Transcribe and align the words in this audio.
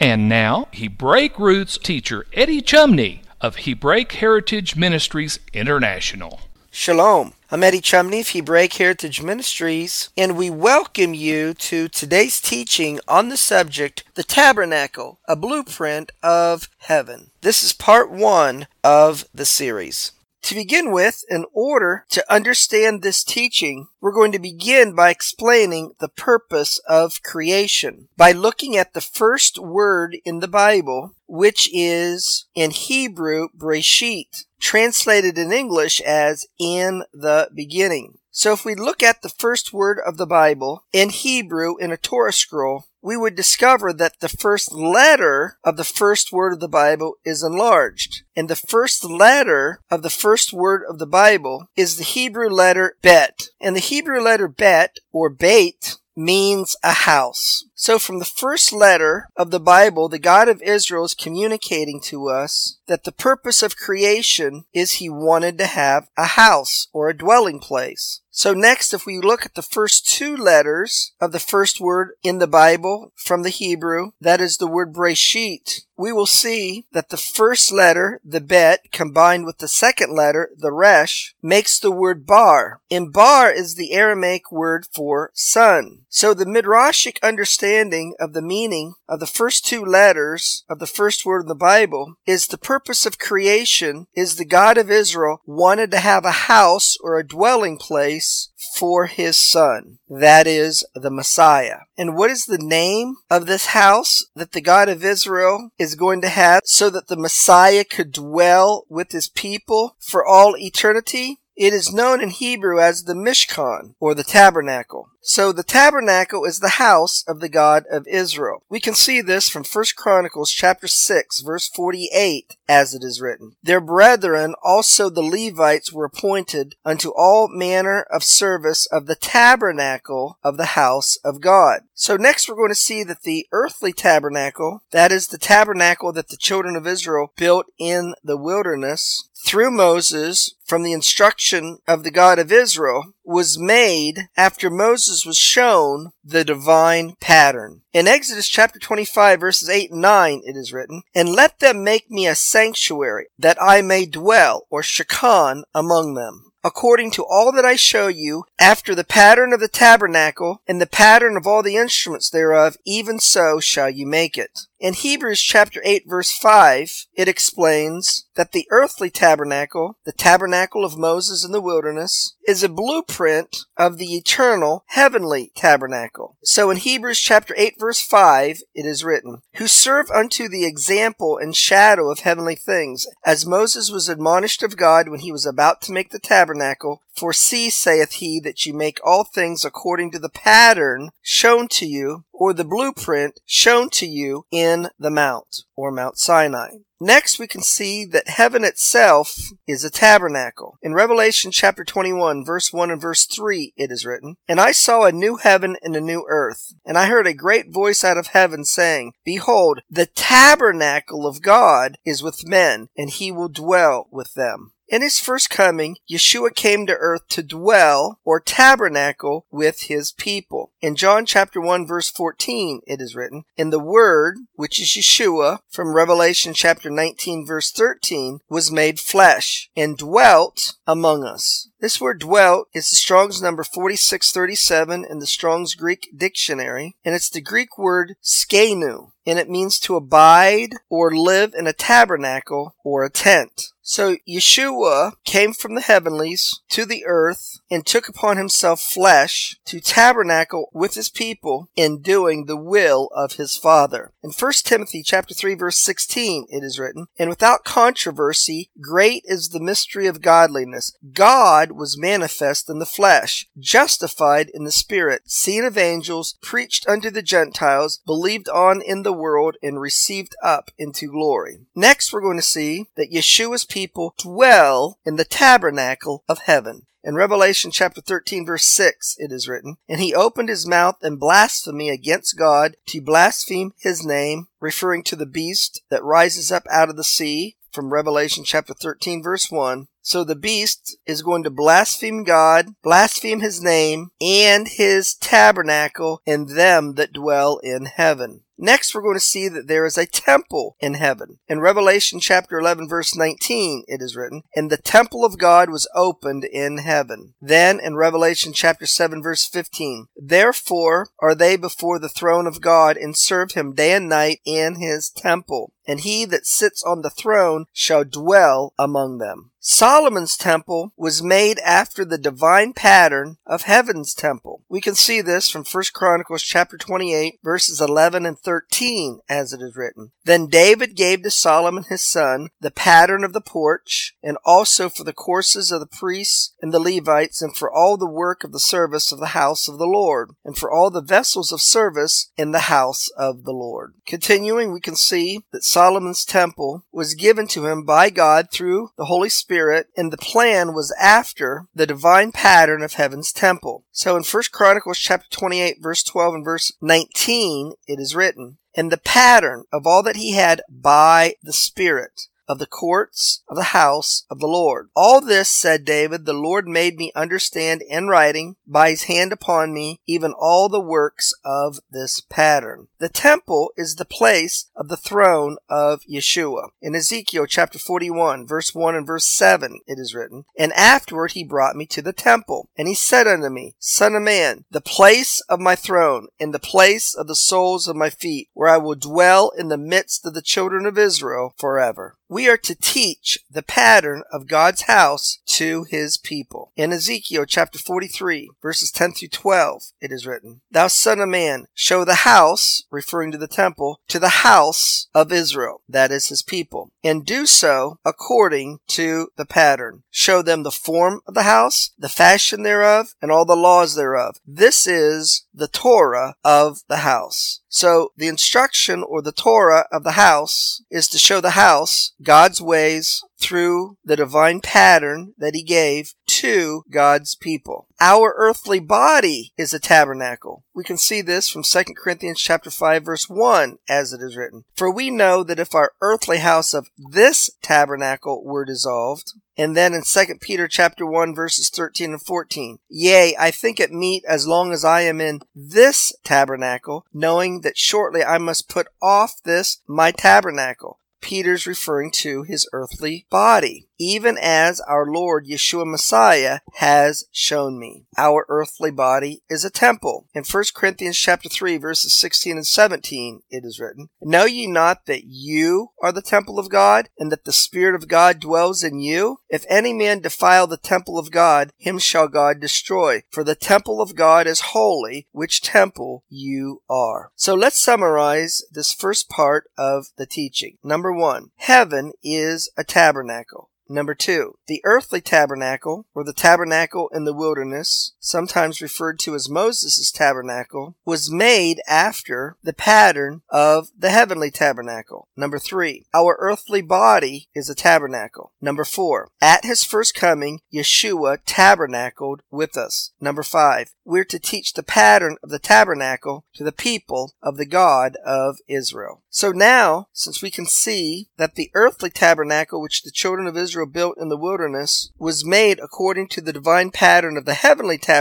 And 0.00 0.28
now, 0.28 0.66
Hebraic 0.72 1.38
roots 1.38 1.78
teacher 1.78 2.26
Eddie 2.32 2.62
Chumney 2.62 3.22
of 3.40 3.56
Hebraic 3.58 4.10
Heritage 4.12 4.74
Ministries 4.74 5.38
International. 5.52 6.40
Shalom. 6.72 7.34
I'm 7.52 7.62
Eddie 7.62 7.80
Chumney 7.80 8.20
of 8.20 8.30
Hebraic 8.30 8.72
Heritage 8.72 9.22
Ministries, 9.22 10.10
and 10.16 10.36
we 10.36 10.50
welcome 10.50 11.14
you 11.14 11.54
to 11.54 11.86
today's 11.86 12.40
teaching 12.40 12.98
on 13.06 13.28
the 13.28 13.36
subject, 13.36 14.02
the 14.16 14.24
tabernacle, 14.24 15.20
a 15.28 15.36
blueprint 15.36 16.10
of 16.20 16.68
heaven. 16.78 17.30
This 17.42 17.62
is 17.62 17.72
part 17.72 18.10
one 18.10 18.66
of 18.82 19.24
the 19.32 19.46
series. 19.46 20.10
To 20.44 20.54
begin 20.54 20.92
with, 20.92 21.24
in 21.30 21.46
order 21.54 22.04
to 22.10 22.22
understand 22.30 23.00
this 23.00 23.24
teaching, 23.24 23.88
we're 24.02 24.12
going 24.12 24.32
to 24.32 24.38
begin 24.38 24.94
by 24.94 25.08
explaining 25.08 25.92
the 26.00 26.08
purpose 26.10 26.78
of 26.86 27.22
creation 27.22 28.08
by 28.18 28.32
looking 28.32 28.76
at 28.76 28.92
the 28.92 29.00
first 29.00 29.58
word 29.58 30.18
in 30.22 30.40
the 30.40 30.48
Bible, 30.48 31.14
which 31.26 31.70
is 31.72 32.44
in 32.54 32.72
Hebrew, 32.72 33.48
Breshit, 33.56 34.44
translated 34.60 35.38
in 35.38 35.50
English 35.50 36.02
as 36.02 36.46
in 36.58 37.04
the 37.14 37.48
beginning. 37.54 38.18
So 38.30 38.52
if 38.52 38.66
we 38.66 38.74
look 38.74 39.02
at 39.02 39.22
the 39.22 39.30
first 39.30 39.72
word 39.72 39.98
of 40.04 40.18
the 40.18 40.26
Bible 40.26 40.84
in 40.92 41.08
Hebrew 41.08 41.78
in 41.78 41.90
a 41.90 41.96
Torah 41.96 42.34
scroll, 42.34 42.84
we 43.04 43.18
would 43.18 43.34
discover 43.34 43.92
that 43.92 44.20
the 44.20 44.30
first 44.30 44.72
letter 44.72 45.58
of 45.62 45.76
the 45.76 45.84
first 45.84 46.32
word 46.32 46.54
of 46.54 46.60
the 46.60 46.68
Bible 46.68 47.16
is 47.22 47.42
enlarged. 47.42 48.22
And 48.34 48.48
the 48.48 48.56
first 48.56 49.04
letter 49.04 49.80
of 49.90 50.02
the 50.02 50.08
first 50.08 50.54
word 50.54 50.82
of 50.88 50.98
the 50.98 51.06
Bible 51.06 51.68
is 51.76 51.98
the 51.98 52.02
Hebrew 52.02 52.48
letter 52.48 52.96
Bet. 53.02 53.48
And 53.60 53.76
the 53.76 53.80
Hebrew 53.80 54.22
letter 54.22 54.48
Bet, 54.48 54.96
or 55.12 55.28
Beit, 55.28 55.98
means 56.16 56.76
a 56.82 56.92
house. 56.92 57.66
So 57.76 57.98
from 57.98 58.20
the 58.20 58.24
first 58.24 58.72
letter 58.72 59.28
of 59.36 59.50
the 59.50 59.60
Bible, 59.60 60.08
the 60.08 60.18
God 60.20 60.48
of 60.48 60.62
Israel 60.62 61.04
is 61.04 61.14
communicating 61.14 62.00
to 62.04 62.28
us 62.28 62.78
that 62.86 63.02
the 63.02 63.12
purpose 63.12 63.62
of 63.62 63.76
creation 63.76 64.64
is 64.72 64.92
he 64.92 65.08
wanted 65.08 65.58
to 65.58 65.66
have 65.66 66.08
a 66.16 66.26
house 66.26 66.88
or 66.92 67.08
a 67.08 67.16
dwelling 67.16 67.58
place. 67.58 68.20
So 68.30 68.52
next, 68.52 68.92
if 68.92 69.06
we 69.06 69.20
look 69.20 69.46
at 69.46 69.54
the 69.54 69.62
first 69.62 70.10
two 70.10 70.36
letters 70.36 71.12
of 71.20 71.30
the 71.30 71.38
first 71.38 71.80
word 71.80 72.14
in 72.24 72.38
the 72.38 72.48
Bible 72.48 73.12
from 73.14 73.44
the 73.44 73.50
Hebrew, 73.50 74.10
that 74.20 74.40
is 74.40 74.56
the 74.56 74.66
word 74.66 74.92
Breshit, 74.92 75.82
we 75.96 76.10
will 76.10 76.26
see 76.26 76.86
that 76.90 77.10
the 77.10 77.16
first 77.16 77.70
letter, 77.70 78.20
the 78.24 78.40
Bet, 78.40 78.90
combined 78.90 79.46
with 79.46 79.58
the 79.58 79.68
second 79.68 80.16
letter, 80.16 80.50
the 80.58 80.72
Resh, 80.72 81.36
makes 81.42 81.78
the 81.78 81.92
word 81.92 82.26
Bar. 82.26 82.80
And 82.90 83.12
Bar 83.12 83.52
is 83.52 83.76
the 83.76 83.92
Aramaic 83.92 84.50
word 84.50 84.86
for 84.92 85.30
son. 85.34 86.00
So 86.08 86.34
the 86.34 86.44
Midrashic 86.44 87.22
understanding 87.22 87.63
of 87.64 88.34
the 88.34 88.42
meaning 88.42 88.94
of 89.08 89.20
the 89.20 89.26
first 89.26 89.64
two 89.64 89.82
letters 89.82 90.64
of 90.68 90.80
the 90.80 90.86
first 90.86 91.24
word 91.24 91.42
in 91.42 91.48
the 91.48 91.54
Bible 91.54 92.16
is 92.26 92.46
the 92.46 92.58
purpose 92.58 93.06
of 93.06 93.18
creation 93.18 94.06
is 94.14 94.36
the 94.36 94.44
God 94.44 94.76
of 94.76 94.90
Israel 94.90 95.40
wanted 95.46 95.90
to 95.92 95.98
have 95.98 96.26
a 96.26 96.44
house 96.52 96.98
or 97.00 97.18
a 97.18 97.26
dwelling 97.26 97.78
place 97.78 98.50
for 98.76 99.06
his 99.06 99.40
son. 99.40 99.98
That 100.10 100.46
is 100.46 100.84
the 100.94 101.10
Messiah. 101.10 101.78
And 101.96 102.16
what 102.16 102.30
is 102.30 102.44
the 102.44 102.58
name 102.58 103.16
of 103.30 103.46
this 103.46 103.66
house 103.66 104.26
that 104.36 104.52
the 104.52 104.60
God 104.60 104.90
of 104.90 105.02
Israel 105.02 105.70
is 105.78 105.94
going 105.94 106.20
to 106.20 106.28
have 106.28 106.60
so 106.66 106.90
that 106.90 107.08
the 107.08 107.16
Messiah 107.16 107.84
could 107.84 108.12
dwell 108.12 108.84
with 108.90 109.12
his 109.12 109.28
people 109.28 109.96
for 109.98 110.22
all 110.24 110.54
eternity? 110.58 111.40
It 111.56 111.72
is 111.72 111.94
known 111.94 112.20
in 112.20 112.30
Hebrew 112.30 112.80
as 112.80 113.04
the 113.04 113.14
Mishkan, 113.14 113.94
or 114.00 114.14
the 114.14 114.24
tabernacle. 114.24 115.08
So 115.26 115.52
the 115.52 115.62
tabernacle 115.62 116.44
is 116.44 116.60
the 116.60 116.76
house 116.76 117.24
of 117.26 117.40
the 117.40 117.48
God 117.48 117.86
of 117.90 118.06
Israel. 118.06 118.62
We 118.68 118.78
can 118.78 118.94
see 118.94 119.22
this 119.22 119.48
from 119.48 119.64
1 119.64 119.84
Chronicles 119.96 120.52
chapter 120.52 120.86
6 120.86 121.40
verse 121.40 121.66
48 121.66 122.56
as 122.68 122.92
it 122.92 123.02
is 123.02 123.22
written. 123.22 123.56
Their 123.62 123.80
brethren 123.80 124.54
also 124.62 125.08
the 125.08 125.22
Levites 125.22 125.90
were 125.90 126.04
appointed 126.04 126.74
unto 126.84 127.08
all 127.08 127.48
manner 127.48 128.02
of 128.12 128.22
service 128.22 128.84
of 128.84 129.06
the 129.06 129.16
tabernacle 129.16 130.38
of 130.44 130.58
the 130.58 130.76
house 130.76 131.16
of 131.24 131.40
God. 131.40 131.80
So 131.94 132.18
next 132.18 132.46
we're 132.46 132.56
going 132.56 132.68
to 132.68 132.74
see 132.74 133.02
that 133.04 133.22
the 133.22 133.46
earthly 133.50 133.94
tabernacle, 133.94 134.82
that 134.90 135.10
is 135.10 135.28
the 135.28 135.38
tabernacle 135.38 136.12
that 136.12 136.28
the 136.28 136.36
children 136.36 136.76
of 136.76 136.86
Israel 136.86 137.32
built 137.34 137.64
in 137.78 138.14
the 138.22 138.36
wilderness, 138.36 139.30
through 139.44 139.70
Moses 139.70 140.54
from 140.64 140.82
the 140.82 140.92
instruction 140.92 141.78
of 141.86 142.02
the 142.02 142.10
God 142.10 142.38
of 142.38 142.50
Israel 142.50 143.13
was 143.24 143.58
made 143.58 144.28
after 144.36 144.70
Moses 144.70 145.24
was 145.24 145.38
shown 145.38 146.10
the 146.22 146.44
divine 146.44 147.14
pattern. 147.20 147.82
In 147.92 148.06
Exodus 148.06 148.48
chapter 148.48 148.78
25 148.78 149.40
verses 149.40 149.68
8 149.68 149.90
and 149.90 150.00
9 150.00 150.42
it 150.44 150.56
is 150.56 150.72
written, 150.72 151.02
And 151.14 151.30
let 151.30 151.60
them 151.60 151.82
make 151.82 152.10
me 152.10 152.26
a 152.26 152.34
sanctuary 152.34 153.26
that 153.38 153.60
I 153.60 153.82
may 153.82 154.06
dwell 154.06 154.66
or 154.70 154.82
shekan 154.82 155.62
among 155.74 156.14
them 156.14 156.52
according 156.64 157.10
to 157.10 157.24
all 157.24 157.52
that 157.52 157.66
I 157.66 157.76
show 157.76 158.08
you, 158.08 158.44
after 158.58 158.94
the 158.94 159.04
pattern 159.04 159.52
of 159.52 159.60
the 159.60 159.68
tabernacle, 159.68 160.62
and 160.66 160.80
the 160.80 160.86
pattern 160.86 161.36
of 161.36 161.46
all 161.46 161.62
the 161.62 161.76
instruments 161.76 162.30
thereof, 162.30 162.78
even 162.86 163.20
so 163.20 163.60
shall 163.60 163.90
you 163.90 164.06
make 164.06 164.38
it. 164.38 164.60
In 164.80 164.94
Hebrews 164.94 165.40
chapter 165.40 165.80
8 165.84 166.04
verse 166.08 166.32
5, 166.36 167.06
it 167.14 167.28
explains 167.28 168.26
that 168.34 168.50
the 168.50 168.66
earthly 168.70 169.08
tabernacle, 169.08 169.98
the 170.04 170.12
tabernacle 170.12 170.84
of 170.84 170.98
Moses 170.98 171.44
in 171.44 171.52
the 171.52 171.60
wilderness, 171.60 172.34
is 172.48 172.64
a 172.64 172.68
blueprint 172.68 173.56
of 173.76 173.98
the 173.98 174.16
eternal 174.16 174.84
heavenly 174.88 175.52
tabernacle. 175.54 176.36
So 176.42 176.70
in 176.70 176.78
Hebrews 176.78 177.20
chapter 177.20 177.54
8 177.56 177.74
verse 177.78 178.02
5, 178.02 178.62
it 178.74 178.84
is 178.84 179.04
written, 179.04 179.42
Who 179.54 179.68
serve 179.68 180.10
unto 180.10 180.48
the 180.48 180.66
example 180.66 181.38
and 181.38 181.54
shadow 181.54 182.10
of 182.10 182.20
heavenly 182.20 182.56
things, 182.56 183.06
as 183.24 183.46
Moses 183.46 183.90
was 183.90 184.08
admonished 184.08 184.64
of 184.64 184.76
God 184.76 185.08
when 185.08 185.20
he 185.20 185.30
was 185.30 185.46
about 185.46 185.82
to 185.82 185.92
make 185.92 186.10
the 186.10 186.18
tabernacle, 186.18 187.00
for 187.14 187.32
see, 187.32 187.70
saith 187.70 188.14
he, 188.14 188.40
that 188.40 188.66
you 188.66 188.74
make 188.74 188.98
all 189.04 189.24
things 189.24 189.64
according 189.64 190.10
to 190.12 190.18
the 190.18 190.28
pattern 190.28 191.10
shown 191.22 191.68
to 191.68 191.86
you, 191.86 192.24
or 192.32 192.52
the 192.52 192.64
blueprint 192.64 193.40
shown 193.46 193.88
to 193.90 194.06
you 194.06 194.46
in 194.50 194.88
the 194.98 195.10
mount, 195.10 195.62
or 195.76 195.90
Mount 195.90 196.18
Sinai. 196.18 196.78
Next, 197.00 197.38
we 197.38 197.46
can 197.46 197.60
see 197.60 198.04
that 198.06 198.28
heaven 198.28 198.64
itself 198.64 199.36
is 199.66 199.84
a 199.84 199.90
tabernacle. 199.90 200.78
In 200.80 200.94
Revelation 200.94 201.50
chapter 201.50 201.84
21, 201.84 202.44
verse 202.44 202.72
1 202.72 202.90
and 202.90 203.00
verse 203.00 203.26
3, 203.26 203.74
it 203.76 203.90
is 203.90 204.06
written, 204.06 204.36
And 204.48 204.60
I 204.60 204.72
saw 204.72 205.02
a 205.02 205.12
new 205.12 205.36
heaven 205.36 205.76
and 205.82 205.96
a 205.96 206.00
new 206.00 206.24
earth. 206.28 206.74
And 206.86 206.96
I 206.96 207.06
heard 207.06 207.26
a 207.26 207.34
great 207.34 207.72
voice 207.72 208.04
out 208.04 208.16
of 208.16 208.28
heaven 208.28 208.64
saying, 208.64 209.12
Behold, 209.24 209.80
the 209.90 210.06
tabernacle 210.06 211.26
of 211.26 211.42
God 211.42 211.98
is 212.04 212.22
with 212.22 212.48
men, 212.48 212.88
and 212.96 213.10
he 213.10 213.30
will 213.30 213.48
dwell 213.48 214.08
with 214.10 214.34
them. 214.34 214.72
In 214.86 215.00
his 215.00 215.18
first 215.18 215.48
coming, 215.48 215.96
Yeshua 216.10 216.54
came 216.54 216.86
to 216.86 216.92
earth 216.92 217.26
to 217.28 217.42
dwell 217.42 218.20
or 218.24 218.38
tabernacle 218.38 219.46
with 219.50 219.82
his 219.82 220.12
people. 220.12 220.72
In 220.84 220.96
John 220.96 221.24
chapter 221.24 221.62
1 221.62 221.86
verse 221.86 222.10
14, 222.10 222.82
it 222.86 223.00
is 223.00 223.16
written, 223.16 223.44
"In 223.56 223.70
the 223.70 223.78
Word, 223.78 224.36
which 224.54 224.78
is 224.78 224.88
Yeshua, 224.88 225.60
from 225.70 225.94
Revelation 225.94 226.52
chapter 226.52 226.90
19 226.90 227.46
verse 227.46 227.72
13, 227.72 228.40
was 228.50 228.70
made 228.70 229.00
flesh 229.00 229.70
and 229.74 229.96
dwelt 229.96 230.74
among 230.86 231.24
us. 231.24 231.68
This 231.80 232.00
word 232.00 232.20
dwelt 232.20 232.68
is 232.74 232.90
the 232.90 232.96
Strong's 232.96 233.40
number 233.40 233.64
4637 233.64 235.04
in 235.04 235.20
the 235.20 235.26
Strong's 235.26 235.74
Greek 235.74 236.08
dictionary, 236.16 236.96
and 237.02 237.14
it's 237.14 237.30
the 237.30 237.40
Greek 237.40 237.78
word 237.78 238.16
skenu, 238.22 239.12
and 239.26 239.38
it 239.38 239.50
means 239.50 239.78
to 239.80 239.96
abide 239.96 240.74
or 240.88 241.14
live 241.14 241.54
in 241.54 241.66
a 241.66 241.72
tabernacle 241.72 242.74
or 242.84 243.04
a 243.04 243.10
tent. 243.10 243.72
So 243.82 244.16
Yeshua 244.26 245.12
came 245.26 245.52
from 245.52 245.74
the 245.74 245.82
heavenlies 245.82 246.60
to 246.70 246.86
the 246.86 247.04
earth 247.04 247.58
and 247.70 247.84
took 247.84 248.08
upon 248.08 248.38
himself 248.38 248.80
flesh 248.80 249.58
to 249.66 249.78
tabernacle 249.78 250.70
with 250.74 250.94
his 250.94 251.08
people 251.08 251.70
in 251.76 252.02
doing 252.02 252.44
the 252.44 252.56
will 252.56 253.08
of 253.14 253.34
his 253.34 253.56
Father. 253.56 254.12
In 254.22 254.30
1 254.30 254.52
Timothy 254.64 255.02
chapter 255.02 255.32
3 255.32 255.54
verse 255.54 255.78
16 255.78 256.46
it 256.50 256.62
is 256.62 256.78
written, 256.78 257.06
And 257.18 257.30
without 257.30 257.64
controversy, 257.64 258.70
great 258.80 259.22
is 259.24 259.50
the 259.50 259.60
mystery 259.60 260.06
of 260.06 260.20
godliness. 260.20 260.96
God 261.12 261.72
was 261.72 261.96
manifest 261.96 262.68
in 262.68 262.80
the 262.80 262.86
flesh, 262.86 263.46
justified 263.58 264.50
in 264.52 264.64
the 264.64 264.72
spirit, 264.72 265.22
seen 265.26 265.64
of 265.64 265.78
angels, 265.78 266.36
preached 266.42 266.86
unto 266.88 267.10
the 267.10 267.22
Gentiles, 267.22 268.00
believed 268.04 268.48
on 268.48 268.82
in 268.82 269.04
the 269.04 269.12
world, 269.12 269.56
and 269.62 269.80
received 269.80 270.34
up 270.42 270.70
into 270.76 271.06
glory. 271.06 271.60
Next 271.74 272.12
we're 272.12 272.20
going 272.20 272.36
to 272.36 272.42
see 272.42 272.86
that 272.96 273.12
Yeshua's 273.12 273.64
people 273.64 274.14
dwell 274.18 274.98
in 275.04 275.16
the 275.16 275.24
tabernacle 275.24 276.24
of 276.28 276.40
heaven. 276.40 276.86
In 277.06 277.16
Revelation 277.16 277.70
chapter 277.70 278.00
13 278.00 278.46
verse 278.46 278.64
6 278.64 279.16
it 279.18 279.30
is 279.30 279.46
written, 279.46 279.76
And 279.86 280.00
he 280.00 280.14
opened 280.14 280.48
his 280.48 280.66
mouth 280.66 280.96
in 281.02 281.16
blasphemy 281.16 281.90
against 281.90 282.38
God 282.38 282.78
to 282.86 283.02
blaspheme 283.02 283.74
his 283.78 284.06
name, 284.06 284.48
referring 284.58 285.02
to 285.04 285.16
the 285.16 285.26
beast 285.26 285.82
that 285.90 286.02
rises 286.02 286.50
up 286.50 286.66
out 286.72 286.88
of 286.88 286.96
the 286.96 287.04
sea 287.04 287.56
from 287.70 287.92
Revelation 287.92 288.42
chapter 288.42 288.72
13 288.72 289.22
verse 289.22 289.50
1. 289.50 289.86
So 290.00 290.24
the 290.24 290.34
beast 290.34 290.96
is 291.04 291.20
going 291.20 291.42
to 291.42 291.50
blaspheme 291.50 292.24
God, 292.24 292.68
blaspheme 292.82 293.40
his 293.40 293.62
name, 293.62 294.08
and 294.18 294.66
his 294.66 295.14
tabernacle, 295.14 296.22
and 296.26 296.48
them 296.48 296.94
that 296.94 297.12
dwell 297.12 297.58
in 297.58 297.84
heaven. 297.84 298.43
Next, 298.56 298.94
we're 298.94 299.02
going 299.02 299.16
to 299.16 299.20
see 299.20 299.48
that 299.48 299.66
there 299.66 299.84
is 299.84 299.98
a 299.98 300.06
temple 300.06 300.76
in 300.80 300.94
heaven. 300.94 301.38
In 301.48 301.60
Revelation 301.60 302.20
chapter 302.20 302.58
11 302.58 302.88
verse 302.88 303.16
19, 303.16 303.84
it 303.88 304.00
is 304.00 304.16
written, 304.16 304.42
And 304.54 304.70
the 304.70 304.76
temple 304.76 305.24
of 305.24 305.38
God 305.38 305.70
was 305.70 305.88
opened 305.94 306.44
in 306.44 306.78
heaven. 306.78 307.34
Then 307.40 307.80
in 307.80 307.96
Revelation 307.96 308.52
chapter 308.52 308.86
7 308.86 309.22
verse 309.22 309.46
15, 309.46 310.06
Therefore 310.16 311.08
are 311.18 311.34
they 311.34 311.56
before 311.56 311.98
the 311.98 312.08
throne 312.08 312.46
of 312.46 312.60
God 312.60 312.96
and 312.96 313.16
serve 313.16 313.52
him 313.52 313.74
day 313.74 313.92
and 313.92 314.08
night 314.08 314.40
in 314.44 314.76
his 314.76 315.10
temple. 315.10 315.72
And 315.86 316.00
he 316.00 316.24
that 316.26 316.46
sits 316.46 316.82
on 316.82 317.02
the 317.02 317.10
throne 317.10 317.66
shall 317.72 318.04
dwell 318.04 318.72
among 318.78 319.18
them. 319.18 319.50
Solomon's 319.66 320.36
temple 320.36 320.92
was 320.94 321.22
made 321.22 321.58
after 321.60 322.04
the 322.04 322.18
divine 322.18 322.74
pattern 322.74 323.38
of 323.46 323.62
heaven's 323.62 324.12
temple. 324.12 324.62
We 324.68 324.82
can 324.82 324.94
see 324.94 325.22
this 325.22 325.48
from 325.48 325.64
1 325.64 325.84
Chronicles 325.94 326.42
chapter 326.42 326.76
28 326.76 327.38
verses 327.42 327.80
11 327.80 328.26
and 328.26 328.38
13 328.38 329.20
as 329.26 329.54
it 329.54 329.62
is 329.62 329.74
written. 329.74 330.12
Then 330.26 330.48
David 330.48 330.94
gave 330.94 331.22
to 331.22 331.30
Solomon 331.30 331.84
his 331.84 332.04
son 332.04 332.48
the 332.60 332.70
pattern 332.70 333.24
of 333.24 333.32
the 333.32 333.40
porch 333.40 334.14
and 334.22 334.36
also 334.44 334.90
for 334.90 335.02
the 335.02 335.14
courses 335.14 335.72
of 335.72 335.80
the 335.80 335.86
priests 335.86 336.52
and 336.60 336.70
the 336.70 336.78
Levites 336.78 337.40
and 337.40 337.56
for 337.56 337.72
all 337.72 337.96
the 337.96 338.06
work 338.06 338.44
of 338.44 338.52
the 338.52 338.60
service 338.60 339.12
of 339.12 339.18
the 339.18 339.28
house 339.28 339.66
of 339.66 339.78
the 339.78 339.86
Lord 339.86 340.32
and 340.44 340.58
for 340.58 340.70
all 340.70 340.90
the 340.90 341.00
vessels 341.00 341.52
of 341.52 341.62
service 341.62 342.30
in 342.36 342.50
the 342.50 342.68
house 342.68 343.08
of 343.16 343.44
the 343.44 343.52
Lord. 343.52 343.94
Continuing, 344.06 344.74
we 344.74 344.80
can 344.80 344.94
see 344.94 345.46
that 345.52 345.64
Solomon's 345.64 346.26
temple 346.26 346.84
was 346.92 347.14
given 347.14 347.46
to 347.46 347.64
him 347.66 347.86
by 347.86 348.10
God 348.10 348.50
through 348.50 348.90
the 348.98 349.06
Holy 349.06 349.30
Spirit 349.30 349.53
Spirit, 349.54 349.86
and 349.96 350.12
the 350.12 350.16
plan 350.16 350.74
was 350.74 350.92
after 351.00 351.68
the 351.72 351.86
divine 351.86 352.32
pattern 352.32 352.82
of 352.82 352.94
heaven's 352.94 353.30
temple. 353.30 353.84
So 353.92 354.16
in 354.16 354.24
1 354.24 354.42
Chronicles 354.50 354.98
chapter 354.98 355.28
28 355.30 355.76
verse 355.80 356.02
12 356.02 356.34
and 356.34 356.44
verse 356.44 356.72
19 356.80 357.74
it 357.86 358.00
is 358.00 358.16
written, 358.16 358.58
and 358.74 358.90
the 358.90 358.96
pattern 358.96 359.62
of 359.72 359.86
all 359.86 360.02
that 360.02 360.16
he 360.16 360.32
had 360.32 360.60
by 360.68 361.36
the 361.40 361.52
Spirit 361.52 362.26
of 362.48 362.58
the 362.58 362.66
courts 362.66 363.42
of 363.48 363.56
the 363.56 363.64
house 363.64 364.24
of 364.30 364.38
the 364.38 364.46
Lord. 364.46 364.88
All 364.94 365.20
this, 365.20 365.48
said 365.48 365.84
David, 365.84 366.24
the 366.24 366.32
Lord 366.32 366.66
made 366.66 366.96
me 366.96 367.12
understand 367.14 367.82
in 367.82 368.08
writing 368.08 368.56
by 368.66 368.90
his 368.90 369.04
hand 369.04 369.32
upon 369.32 369.72
me, 369.72 370.00
even 370.06 370.32
all 370.32 370.68
the 370.68 370.80
works 370.80 371.32
of 371.44 371.80
this 371.90 372.20
pattern. 372.20 372.88
The 372.98 373.08
temple 373.08 373.72
is 373.76 373.96
the 373.96 374.04
place 374.04 374.70
of 374.74 374.88
the 374.88 374.96
throne 374.96 375.56
of 375.68 376.02
Yeshua. 376.10 376.68
In 376.80 376.94
Ezekiel 376.94 377.46
chapter 377.46 377.78
41, 377.78 378.46
verse 378.46 378.74
1 378.74 378.94
and 378.94 379.06
verse 379.06 379.26
7, 379.26 379.80
it 379.86 379.98
is 379.98 380.14
written, 380.14 380.44
And 380.58 380.72
afterward 380.72 381.32
he 381.32 381.44
brought 381.44 381.76
me 381.76 381.86
to 381.86 382.02
the 382.02 382.12
temple, 382.12 382.68
and 382.76 382.88
he 382.88 382.94
said 382.94 383.26
unto 383.26 383.48
me, 383.48 383.74
Son 383.78 384.14
of 384.14 384.22
man, 384.22 384.64
the 384.70 384.80
place 384.80 385.40
of 385.48 385.60
my 385.60 385.76
throne, 385.76 386.28
and 386.40 386.52
the 386.52 386.58
place 386.58 387.14
of 387.14 387.26
the 387.26 387.34
soles 387.34 387.88
of 387.88 387.96
my 387.96 388.10
feet, 388.10 388.48
where 388.54 388.68
I 388.68 388.78
will 388.78 388.94
dwell 388.94 389.52
in 389.56 389.68
the 389.68 389.78
midst 389.78 390.26
of 390.26 390.34
the 390.34 390.42
children 390.42 390.86
of 390.86 390.98
Israel 390.98 391.54
forever 391.58 392.16
we 392.34 392.48
are 392.48 392.56
to 392.56 392.74
teach 392.74 393.38
the 393.48 393.62
pattern 393.62 394.24
of 394.32 394.48
God's 394.48 394.82
house 394.82 395.38
to 395.46 395.84
his 395.84 396.16
people. 396.16 396.72
In 396.74 396.92
Ezekiel 396.92 397.44
chapter 397.46 397.78
43, 397.78 398.50
verses 398.60 398.90
10 398.90 399.12
through 399.12 399.28
12, 399.28 399.82
it 400.00 400.10
is 400.10 400.26
written, 400.26 400.60
Thou 400.68 400.88
son 400.88 401.20
of 401.20 401.28
man, 401.28 401.66
show 401.74 402.04
the 402.04 402.26
house, 402.26 402.82
referring 402.90 403.30
to 403.30 403.38
the 403.38 403.46
temple, 403.46 404.00
to 404.08 404.18
the 404.18 404.42
house 404.42 405.06
of 405.14 405.30
Israel, 405.30 405.82
that 405.88 406.10
is 406.10 406.26
his 406.26 406.42
people, 406.42 406.90
and 407.04 407.24
do 407.24 407.46
so 407.46 408.00
according 408.04 408.80
to 408.88 409.28
the 409.36 409.46
pattern. 409.46 410.02
Show 410.10 410.42
them 410.42 410.64
the 410.64 410.72
form 410.72 411.20
of 411.28 411.34
the 411.34 411.44
house, 411.44 411.92
the 411.96 412.08
fashion 412.08 412.64
thereof, 412.64 413.14
and 413.22 413.30
all 413.30 413.44
the 413.44 413.54
laws 413.54 413.94
thereof. 413.94 414.38
This 414.44 414.88
is 414.88 415.46
the 415.54 415.68
Torah 415.68 416.34
of 416.42 416.78
the 416.88 416.98
house. 416.98 417.60
So 417.74 418.12
the 418.16 418.28
instruction 418.28 419.02
or 419.02 419.20
the 419.20 419.32
Torah 419.32 419.88
of 419.90 420.04
the 420.04 420.12
house 420.12 420.84
is 420.92 421.08
to 421.08 421.18
show 421.18 421.40
the 421.40 421.58
house 421.58 422.12
God's 422.22 422.60
ways 422.60 423.20
through 423.36 423.96
the 424.04 424.14
divine 424.14 424.60
pattern 424.60 425.34
that 425.38 425.56
he 425.56 425.64
gave 425.64 426.14
to 426.26 426.84
God's 426.88 427.34
people. 427.34 427.88
Our 428.00 428.32
earthly 428.36 428.78
body 428.78 429.52
is 429.58 429.74
a 429.74 429.80
tabernacle. 429.80 430.62
We 430.72 430.84
can 430.84 430.96
see 430.96 431.20
this 431.20 431.48
from 431.48 431.64
2 431.64 431.82
Corinthians 431.96 432.40
chapter 432.40 432.70
5 432.70 433.04
verse 433.04 433.28
1 433.28 433.78
as 433.88 434.12
it 434.12 434.22
is 434.22 434.36
written. 434.36 434.64
For 434.76 434.88
we 434.88 435.10
know 435.10 435.42
that 435.42 435.58
if 435.58 435.74
our 435.74 435.92
earthly 436.00 436.38
house 436.38 436.74
of 436.74 436.88
this 436.96 437.50
tabernacle 437.60 438.44
were 438.44 438.64
dissolved, 438.64 439.32
and 439.56 439.76
then 439.76 439.94
in 439.94 440.02
2 440.02 440.38
Peter 440.40 440.68
chapter 440.68 441.06
1 441.06 441.34
verses 441.34 441.70
13 441.70 442.12
and 442.12 442.22
14, 442.22 442.78
Yea, 442.88 443.36
I 443.38 443.50
think 443.50 443.78
it 443.78 443.92
meet 443.92 444.24
as 444.24 444.46
long 444.46 444.72
as 444.72 444.84
I 444.84 445.02
am 445.02 445.20
in 445.20 445.40
this 445.54 446.14
tabernacle, 446.24 447.06
knowing 447.12 447.60
that 447.60 447.78
shortly 447.78 448.24
I 448.24 448.38
must 448.38 448.68
put 448.68 448.88
off 449.00 449.42
this 449.44 449.80
my 449.86 450.10
tabernacle. 450.10 450.98
Peter's 451.20 451.66
referring 451.66 452.10
to 452.10 452.42
his 452.42 452.68
earthly 452.74 453.26
body 453.30 453.88
even 453.98 454.36
as 454.40 454.80
our 454.80 455.06
Lord 455.06 455.46
Yeshua 455.46 455.86
Messiah 455.86 456.60
has 456.74 457.26
shown 457.32 457.78
me. 457.78 458.06
Our 458.16 458.46
earthly 458.48 458.90
body 458.90 459.42
is 459.48 459.64
a 459.64 459.70
temple. 459.70 460.26
In 460.34 460.44
1 460.44 460.64
Corinthians 460.74 461.18
chapter 461.18 461.48
3 461.48 461.76
verses 461.76 462.14
16 462.14 462.56
and 462.56 462.66
17 462.66 463.42
it 463.50 463.64
is 463.64 463.80
written, 463.80 464.08
Know 464.20 464.44
ye 464.44 464.66
not 464.66 465.06
that 465.06 465.24
you 465.24 465.88
are 466.02 466.12
the 466.12 466.22
temple 466.22 466.58
of 466.58 466.68
God, 466.68 467.08
and 467.18 467.30
that 467.32 467.44
the 467.44 467.52
Spirit 467.52 467.94
of 467.94 468.08
God 468.08 468.40
dwells 468.40 468.82
in 468.82 469.00
you? 469.00 469.38
If 469.48 469.64
any 469.68 469.92
man 469.92 470.20
defile 470.20 470.66
the 470.66 470.76
temple 470.76 471.18
of 471.18 471.30
God, 471.30 471.70
him 471.76 471.98
shall 471.98 472.28
God 472.28 472.60
destroy. 472.60 473.22
For 473.30 473.44
the 473.44 473.54
temple 473.54 474.00
of 474.00 474.14
God 474.14 474.46
is 474.46 474.72
holy, 474.72 475.28
which 475.32 475.62
temple 475.62 476.24
you 476.28 476.82
are. 476.88 477.30
So 477.36 477.54
let's 477.54 477.80
summarize 477.80 478.62
this 478.70 478.92
first 478.92 479.28
part 479.28 479.70
of 479.78 480.06
the 480.16 480.26
teaching. 480.26 480.78
Number 480.82 481.12
one, 481.12 481.50
heaven 481.56 482.12
is 482.22 482.70
a 482.76 482.84
tabernacle. 482.84 483.70
Number 483.94 484.16
two, 484.16 484.58
the 484.66 484.80
earthly 484.82 485.20
tabernacle, 485.20 486.08
or 486.16 486.24
the 486.24 486.32
tabernacle 486.32 487.08
in 487.14 487.22
the 487.22 487.32
wilderness, 487.32 488.13
sometimes 488.24 488.80
referred 488.80 489.18
to 489.20 489.34
as 489.34 489.50
Moses' 489.50 490.10
tabernacle, 490.10 490.96
was 491.04 491.30
made 491.30 491.80
after 491.86 492.56
the 492.62 492.72
pattern 492.72 493.42
of 493.50 493.88
the 493.96 494.10
heavenly 494.10 494.50
tabernacle. 494.50 495.28
Number 495.36 495.58
three, 495.58 496.06
our 496.14 496.36
earthly 496.40 496.80
body 496.80 497.48
is 497.54 497.68
a 497.68 497.74
tabernacle. 497.74 498.52
Number 498.60 498.84
four, 498.84 499.28
at 499.40 499.64
his 499.64 499.84
first 499.84 500.14
coming, 500.14 500.60
Yeshua 500.72 501.38
tabernacled 501.44 502.40
with 502.50 502.76
us. 502.76 503.12
Number 503.20 503.42
five, 503.42 503.94
we're 504.04 504.24
to 504.24 504.38
teach 504.38 504.72
the 504.72 504.82
pattern 504.82 505.36
of 505.42 505.50
the 505.50 505.58
tabernacle 505.58 506.44
to 506.54 506.64
the 506.64 506.72
people 506.72 507.34
of 507.42 507.56
the 507.56 507.66
God 507.66 508.16
of 508.24 508.56
Israel. 508.66 509.22
So 509.28 509.50
now, 509.50 510.06
since 510.12 510.40
we 510.40 510.50
can 510.50 510.66
see 510.66 511.28
that 511.36 511.56
the 511.56 511.70
earthly 511.74 512.08
tabernacle 512.08 512.80
which 512.80 513.02
the 513.02 513.10
children 513.10 513.46
of 513.46 513.56
Israel 513.56 513.86
built 513.86 514.16
in 514.18 514.28
the 514.28 514.36
wilderness 514.36 515.10
was 515.18 515.44
made 515.44 515.80
according 515.80 516.28
to 516.28 516.40
the 516.40 516.52
divine 516.52 516.90
pattern 516.90 517.36
of 517.36 517.44
the 517.44 517.54
heavenly 517.54 517.98
tabernacle, 517.98 518.13